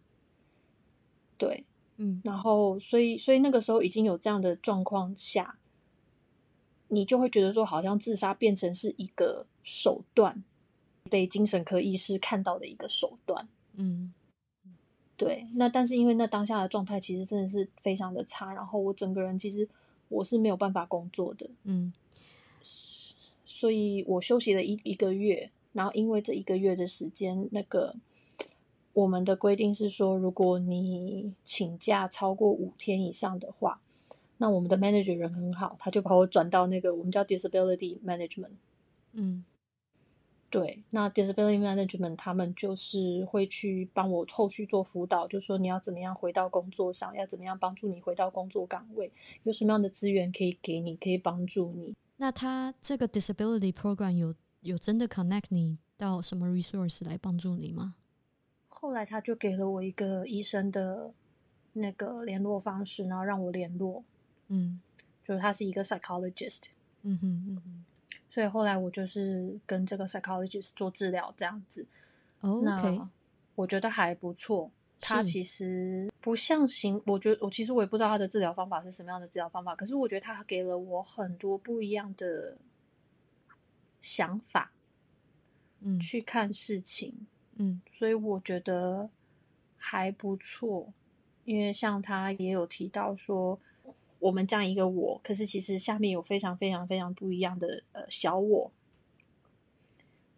[1.38, 1.66] 对，
[1.98, 5.60] 嗯，然后所以所以那个时候已经有这样的状况下，
[6.88, 10.44] 你就会觉得说，好像自杀变成是一个手段，
[11.14, 13.48] 被精神科医师看到的一个手段。
[13.76, 14.12] 嗯，
[15.16, 15.46] 对。
[15.54, 19.70] 那但是因为那当下的状态其实真的是非常的差，然后我整个人其实
[20.10, 21.48] 我是没有办法工作的。
[21.66, 21.94] 嗯。
[23.46, 27.96] 所以我休息了一一个月，然后因为这一个月的时间，那个
[28.94, 33.80] 我们的规定是说，如果你请假超过五天以上的话，
[34.40, 38.58] 那我们的 manager 人很好，他就把我转到那个我们叫 disability management。
[39.14, 39.46] 嗯，
[40.54, 51.96] 对，那 disability management 他们就是会去帮我后续做辅导，就说你要怎么样回到工作上，要怎么样帮助你回到工作岗位，有什么样的资源可以给你，可以帮助你。
[52.18, 57.96] 那他这个 disability program 有有真的 connect 你到什么 resource 来帮助你吗？
[58.70, 61.12] 后来他就给了我一个医生的
[61.74, 64.04] 那个联络方式，然后让我联络。
[64.50, 64.80] 嗯，
[65.24, 66.66] 就是他是一个 psychologist。
[67.02, 67.86] 嗯哼嗯哼。
[68.34, 71.86] 所以后来我就是跟这个 psychologist 做治疗，这样子。
[72.42, 73.00] OK，
[73.54, 74.72] 我觉得还不错。
[75.00, 82.58] 他其实不像行，我觉得我其实我也不知道他的治疗方法是什么样的治疗方法，可是我觉得他给了我很多不一样的
[84.00, 84.72] 想法，
[85.82, 87.14] 嗯，去看事情，
[87.58, 89.08] 嗯，所以我觉得
[89.78, 90.92] 还不错。
[91.46, 93.60] 因为像他也有提到说，
[94.24, 98.72] 我们这样一个我，可是其实下面有非常非常非常不一样的呃小我。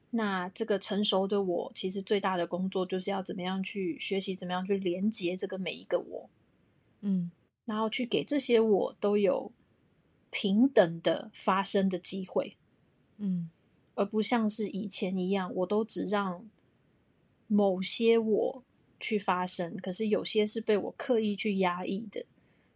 [0.09, 6.29] 那这个成熟的我，其实最大的工作就是要怎么样去学习，怎么样去连接这个每一个我，
[7.01, 7.29] 嗯，
[7.65, 9.51] 然后去给这些我都有
[10.31, 12.55] 平等的发生的机会，
[13.17, 13.51] 嗯，
[13.93, 16.43] 而不像是以前一样，我都只让
[17.47, 18.63] 某些我
[18.99, 22.25] 去发生，可是有些是被我刻意去压抑的，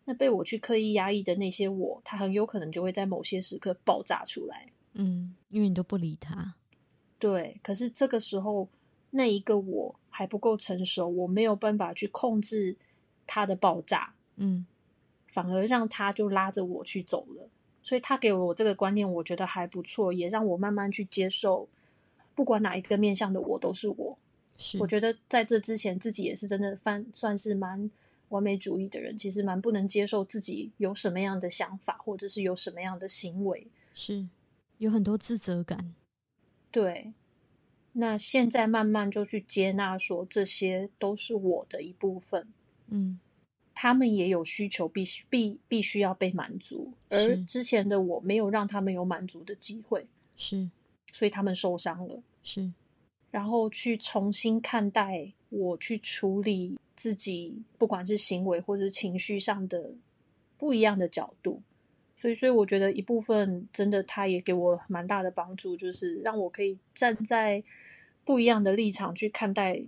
[0.10, 6.56] 那被我去刻意压抑的那些我，他很有可能就会在某些时刻爆炸出来，嗯，因为你都不理他。
[7.20, 8.68] 对，可是这个时候
[9.12, 12.76] 那一个我还不够成熟，我没有办法去控制
[13.28, 14.66] 他的爆炸，嗯，
[15.28, 17.48] 反而让他就拉着我去走了。
[17.84, 21.70] 所以他给我这个观念，我觉得还不错，也让我慢慢去接受，
[22.34, 24.18] 不管哪一个面向的我都是我。
[24.58, 27.92] 是，我觉得在这之前自己也是真的算算是蛮
[28.30, 34.28] 完美主义的人，其实蛮不能接受自己有什么样的想法，或者是有什么样的行为，是
[34.78, 35.94] 有很多自责感。
[36.72, 37.14] 对，
[37.94, 42.48] 那现在慢慢就去接纳，说这些都是我的一部分。
[42.88, 43.20] 嗯，
[43.74, 50.70] 他们也有需求，必须必必须要被满足，而之前的我没有让他们有满足的机会，是，
[51.12, 52.22] 所以他们受伤了。
[52.44, 52.72] 是，
[53.32, 59.92] 然后去重新看待我去处理自己，不管是行为或者是情绪上的
[60.58, 61.62] 不一样的角度。
[62.18, 67.64] 所以，所以我觉得一部分真的，他也给我蛮大的帮助，就是让我可以站在
[68.26, 69.82] 不一样的立场去看待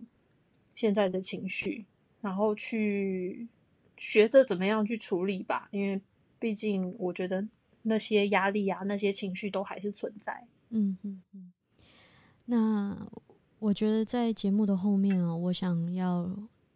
[0.74, 1.84] 现在的情绪，
[2.22, 3.50] 然后去
[3.98, 5.68] 学着怎么样去处理吧。
[5.72, 6.00] 因为
[6.40, 7.46] 毕竟，我觉得
[7.82, 10.48] 那些压力啊，那些情绪都还是存在。
[10.70, 11.52] 嗯嗯嗯。
[12.46, 13.06] 那
[13.60, 16.32] 我觉得在节目的后面啊，我想要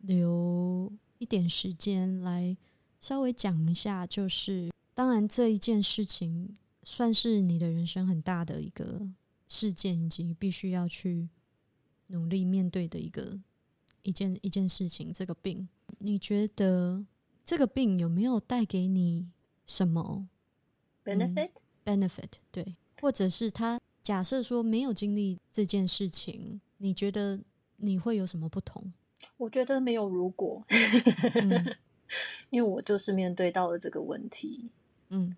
[0.05, 2.55] 留一点时间来
[2.99, 4.71] 稍微讲一下，就是。
[4.93, 9.05] 当然，这一件事情算是你的人生很大的一个
[9.49, 11.27] 事件，以及必须要去
[12.07, 13.37] 努力面对的一个
[14.03, 15.11] 一件一件事情。
[15.11, 15.67] 这个病，
[15.99, 17.05] 你觉得
[17.43, 19.27] 这个病有没有带给你
[19.65, 20.25] 什么
[21.03, 21.51] benefit
[21.83, 22.31] benefit？
[22.49, 27.37] 对，或者是他假设说没有经历这件事情，你觉得
[27.75, 28.93] 你会有什么不同？
[29.37, 31.75] 我觉得没有如果，嗯
[32.49, 34.69] 因为我就是面对到了这个问题。
[35.09, 35.35] 嗯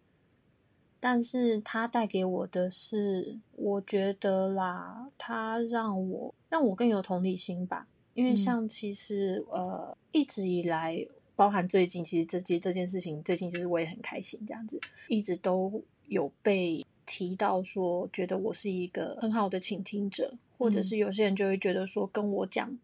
[0.99, 7.87] 但是它带给我的是，我觉得啦，它让我让我更有同理心吧。
[8.15, 22.75] 因为嗯像其实、呃，一直以来，包含最近，其实这件这件事情，最近其实我也很开心，这样子一直都有被提到说，觉得我是一个很好的倾听者，或者嗯是有些人就会觉得说，跟我讲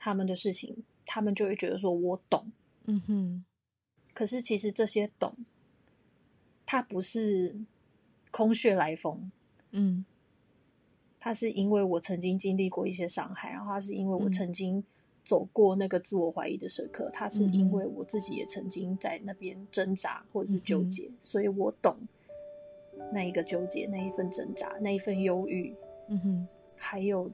[0.00, 2.50] 他们的事情，他们就会觉得说我懂。
[2.86, 3.44] 嗯哼
[4.12, 5.32] 可是其实这些懂，
[6.66, 7.54] 它不是
[8.32, 9.30] 空穴来风，
[9.70, 10.04] 嗯
[11.20, 14.82] 它是因为我曾经经历过一些伤害，然后它是因为我嗯曾经
[15.22, 21.94] 走过那个自我怀疑的时刻，它是因为我自己也曾经在那边挣扎或者是纠结，所以我懂
[23.12, 25.74] 那一个纠结、那一份挣扎、那一份忧郁，
[26.08, 27.30] 嗯哼还有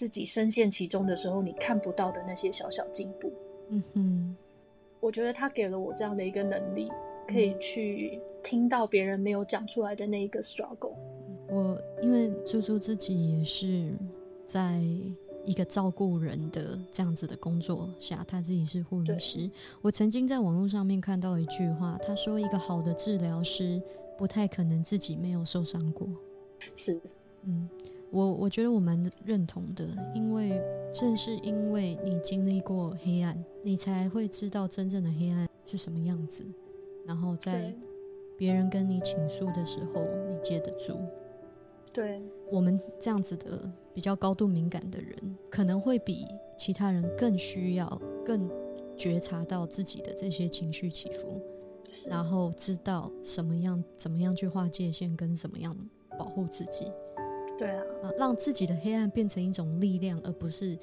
[0.00, 3.30] 自己深陷其中的时候你看不到的那些小小进步。
[3.68, 4.36] 嗯哼
[4.98, 6.88] 我觉得他给了我这样的一个能力，
[7.28, 10.94] 可以去听到别人没有讲出来的那一个 struggle。
[11.50, 13.92] 我因为猪猪自己也是
[14.46, 14.80] 在
[15.44, 19.50] 一个照顾人的这样子的工作下，他自己是护理师。
[19.82, 23.82] 我曾经在网络上面看到一句话，他说：“一个好的治疗师
[24.16, 26.08] 不太可能自己没有受伤过。
[26.74, 26.98] 是，”
[27.44, 27.68] 嗯，
[28.10, 30.60] 我我觉得我蛮认同的，因为
[30.92, 36.44] 正是因为你经历过黑暗，你才会知道真正的黑暗是什么样子，
[37.06, 37.74] 然后在
[38.36, 40.98] 别人跟你倾诉的时候，你接得住。
[41.92, 42.20] 对。
[42.50, 46.26] 我们这样子的比较高度敏感的人，可能会比
[46.58, 47.86] 其他人更需要、
[48.26, 48.50] 更
[48.96, 51.40] 觉察到自己的这些情绪起伏，
[52.08, 55.76] 然后知道什么样、怎么样去划界限，跟怎么样
[56.18, 56.90] 保护自己
[57.60, 60.78] 对啊，啊，让自己的黑暗变成一种力量，而不是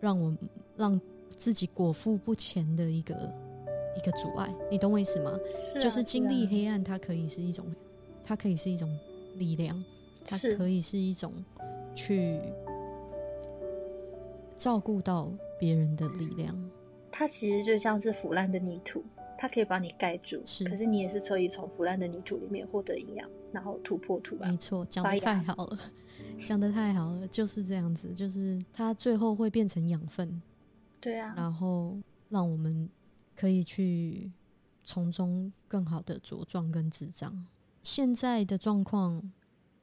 [0.00, 0.34] 让我
[0.74, 0.98] 让
[1.36, 3.14] 自己果腹不前的一个
[3.94, 4.50] 一个阻碍。
[4.70, 5.38] 你懂我意思吗？
[5.60, 7.66] 是啊就是经历啊黑暗，它可以是一种，
[8.24, 8.98] 它可以是一种
[9.34, 9.84] 力量，
[10.24, 11.34] 它是可以是一种
[11.94, 12.40] 去
[14.56, 16.70] 照顾到别人的力量。
[17.12, 19.04] 它其实就像是腐烂的泥土，
[19.36, 24.56] 它可以把你盖住，是可是你也是可以从腐烂的泥土里面获得营养，然后突破土壤没。
[24.56, 25.78] 错，讲的太好了，
[26.36, 30.40] 讲的太好了，就是这样子，就是它最后会变成养分，
[31.00, 31.96] 对啊，然后
[32.28, 32.88] 让我们
[33.34, 34.30] 可以去
[34.84, 37.46] 从中更好的茁壮跟滋长。
[37.82, 39.32] 现在的状况，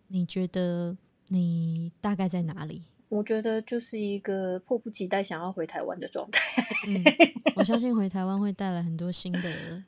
[0.08, 0.98] 你觉得
[1.28, 2.84] 你大概在哪里？
[3.10, 6.40] 我觉得就是一个迫不及待想要回台湾的状态。
[6.88, 9.84] 嗯， 我相信回台湾会带来很多新的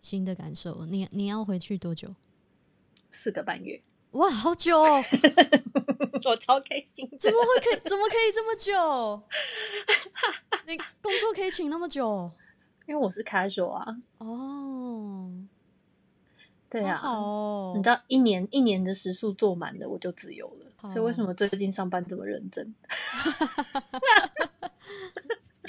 [0.00, 0.84] 新的感受。
[0.86, 2.14] 你你要回去多久？
[3.10, 3.80] 四个半月，
[4.12, 5.02] 哇，好久、哦！
[6.30, 7.30] 我超开心的怎。
[7.32, 7.80] 么会可以？
[7.88, 9.22] 怎么可以这么久？
[10.66, 12.30] 你工作可以请那么久？
[12.86, 15.30] 因为我是 casual 啊，哦，
[16.68, 20.66] 对啊，好好哦你知道一年一年的时数做满了，我就自由了。
[20.76, 22.74] 好所以为什么最近上班这么认真？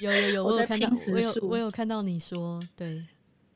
[0.02, 3.06] 有有有，我有看到 我有我有看到你说对，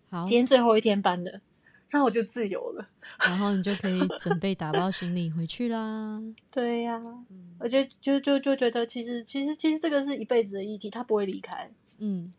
[0.10, 1.42] 好，今天最后一天班的，
[1.90, 2.88] 然后我就自由了。
[3.26, 6.22] 然后你就可以准备打包行李回去啦。
[6.52, 6.98] 对呀、
[7.30, 12.32] 嗯我觉得就就就觉得其实其实其实这个是一辈子的议题，他不会离开，嗯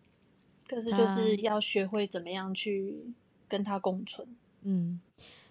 [0.67, 3.13] 可是就是要学会怎么样去
[3.47, 4.27] 跟他共存。
[4.63, 4.99] 嗯，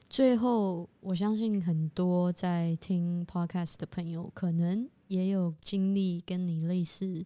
[0.09, 7.23] 最后我相信很多在听 podcast 的朋友，可能也有经历跟你类似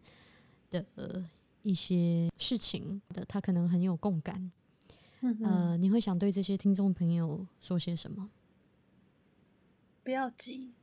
[0.70, 1.24] 的、呃、
[1.62, 4.52] 一些事情的，他可能很有共感。
[5.26, 8.30] 嗯，呃，你会想对这些听众朋友说些什么？
[10.04, 10.74] 不要急，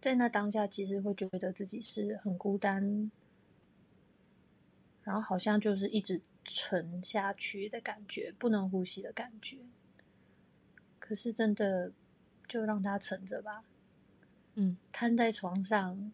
[0.00, 3.10] 在那当下其实会觉得自己是很孤单，
[5.04, 9.58] 然后好像就是一直沉下去的感觉，不能呼吸的感觉。
[10.98, 11.92] 可是真的
[12.48, 13.62] 就让它沉着吧，
[14.54, 16.10] 嗯瘫在床上，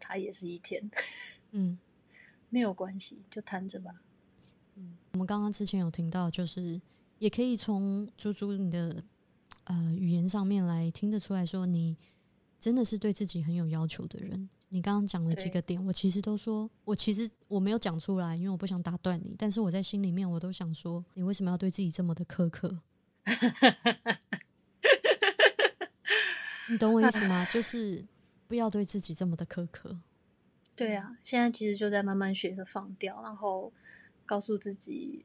[0.00, 0.90] 它也是一天，
[1.50, 1.78] 嗯。
[2.50, 4.00] 没有关系，就瘫着吧。
[5.12, 6.80] 我们刚刚之前有听到，就是
[7.18, 9.02] 也可以从猪猪你的
[9.64, 11.96] 呃语言上面来听得出来说，你
[12.60, 14.48] 真的是对自己很有要求的人。
[14.70, 22.78] 你刚刚讲了几个点，我其实都说，我其实我没有讲出来，因为我不想打断你，但是我在心里面我都想说，你为什么要对自己这么的苛刻？
[26.70, 27.48] 你懂我意思吗？
[27.50, 28.04] 就是
[28.46, 29.98] 不要对自己这么的苛刻。
[30.76, 33.72] 对啊，现在其实就在慢慢学着放掉，然后
[34.28, 35.24] 告诉自己，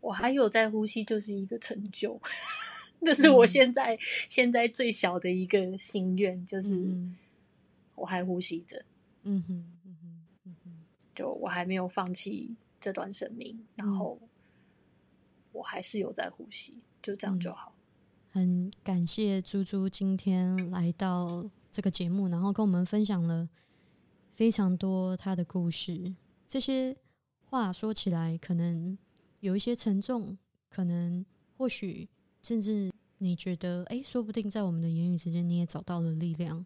[0.00, 2.18] 我还有在呼吸，就是一个成就。
[3.04, 3.98] 这是我现在
[4.30, 6.80] 现在最小的一个心愿，就是
[7.96, 8.82] 我还呼吸着。
[9.24, 9.52] 嗯哼，
[9.84, 10.70] 嗯哼，嗯哼，
[11.14, 14.18] 就我还没有放弃这段生命，然后
[15.52, 17.74] 我还是有在呼吸，就这样就好。
[18.30, 23.48] 很感谢猪猪今天来到这个节目，然后跟我们分享了
[24.32, 26.14] 非常多他的故事。
[26.48, 26.96] 这些
[27.50, 28.96] 话说起来，可能
[29.40, 30.36] 有一些沉重，
[30.68, 31.24] 可能
[31.56, 32.08] 或许。
[32.42, 36.62] 甚至你觉得，哎，说不定在我们的言语之间，你也找到了力量，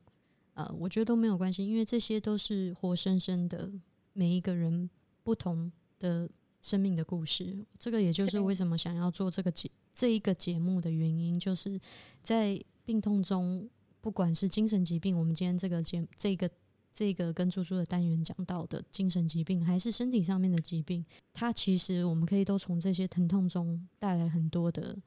[0.55, 3.71] 呃，我觉得都没有关系，因为这些都是活生生的
[4.13, 4.91] 每一个人
[5.23, 5.71] 不同
[6.01, 6.29] 的
[6.61, 7.65] 生命的故事。
[7.79, 11.79] 这个也就是为什么想要做这个节这一个节目的原因，就是
[12.25, 13.71] 在病痛中，
[14.01, 16.51] 不管是精神疾病，我们今天这个节这个
[16.99, 24.99] 这个跟猪猪的单元讲到的精神疾病，还是身体上面的疾病，它其实我们可以都从这些疼痛中带来很多的。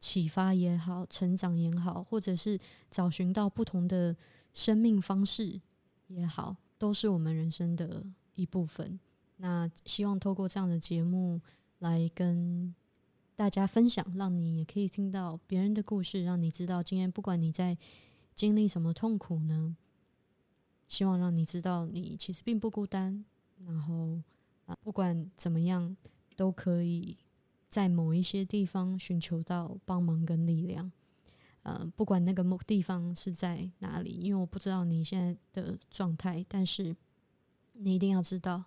[0.00, 2.56] 启发也好，成长也好，或者是
[2.88, 4.14] 找寻到不同的
[4.54, 5.60] 生命方式
[6.06, 9.00] 也好，都是我们人生的一部分。
[9.38, 11.40] 那希望透过这样的节目
[11.80, 12.72] 来跟
[13.34, 17.76] 大家分享，让你也可以听到别人的故事，让你知道今天不管你在
[18.36, 19.76] 经历什么痛苦呢，
[20.88, 23.24] 希望让你知道你其实并不孤单。
[23.64, 24.20] 然后
[24.66, 25.96] 啊，不管怎么样
[26.34, 27.16] 都可以。
[27.70, 30.90] 在某一些地方寻求到帮忙跟力量，
[31.64, 36.96] 呃，不管那个某地方是在哪里，因为我不知道你现在的状态，但是
[37.74, 38.64] 你一定要知道，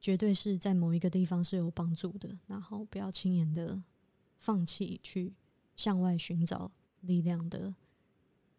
[0.00, 3.80] 绝对是在某一个地方是有帮助的，然后不要轻言的
[4.40, 5.32] 放弃去
[5.76, 6.72] 向外寻找
[7.02, 7.72] 力量的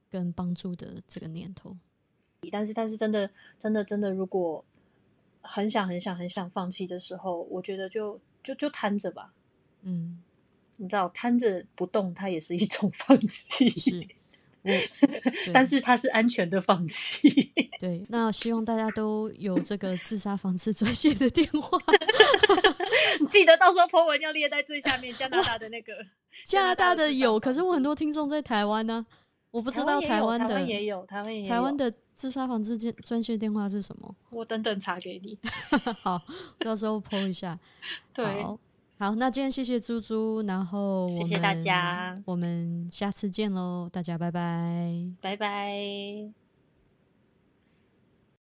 [0.09, 1.77] 跟帮助的这个念头。
[2.51, 4.63] 但是，但是真的，真的，真的，如果
[5.41, 9.33] 很想、很想、很想放弃的时候，我觉得就就就摊着吧。
[9.81, 10.21] 嗯，
[10.77, 13.69] 你知道摊着不动，它也是一种 放弃。
[14.67, 17.53] 是，但是它是安全的放弃。
[17.79, 21.79] 对，那希望大家都有这个自杀防治专线的电话，
[23.29, 25.15] 记得到时候 po 文要列在最下面。
[25.15, 25.93] 加拿大的那个，
[26.43, 29.05] 加拿大的有，可是我很多听众在台湾呢，
[29.51, 34.13] 我不知道台湾的也有，台湾也台湾的自杀防治专专线电话是什么？
[34.31, 35.37] 我等等查给你。
[36.01, 36.21] 好，
[36.59, 37.57] 到时候 po 一下。
[38.13, 38.43] 对。
[38.99, 44.91] 好，那今天谢谢猪猪，然后谢谢大家，我们下次见喽，大家拜拜，
[45.21, 46.46] 拜拜。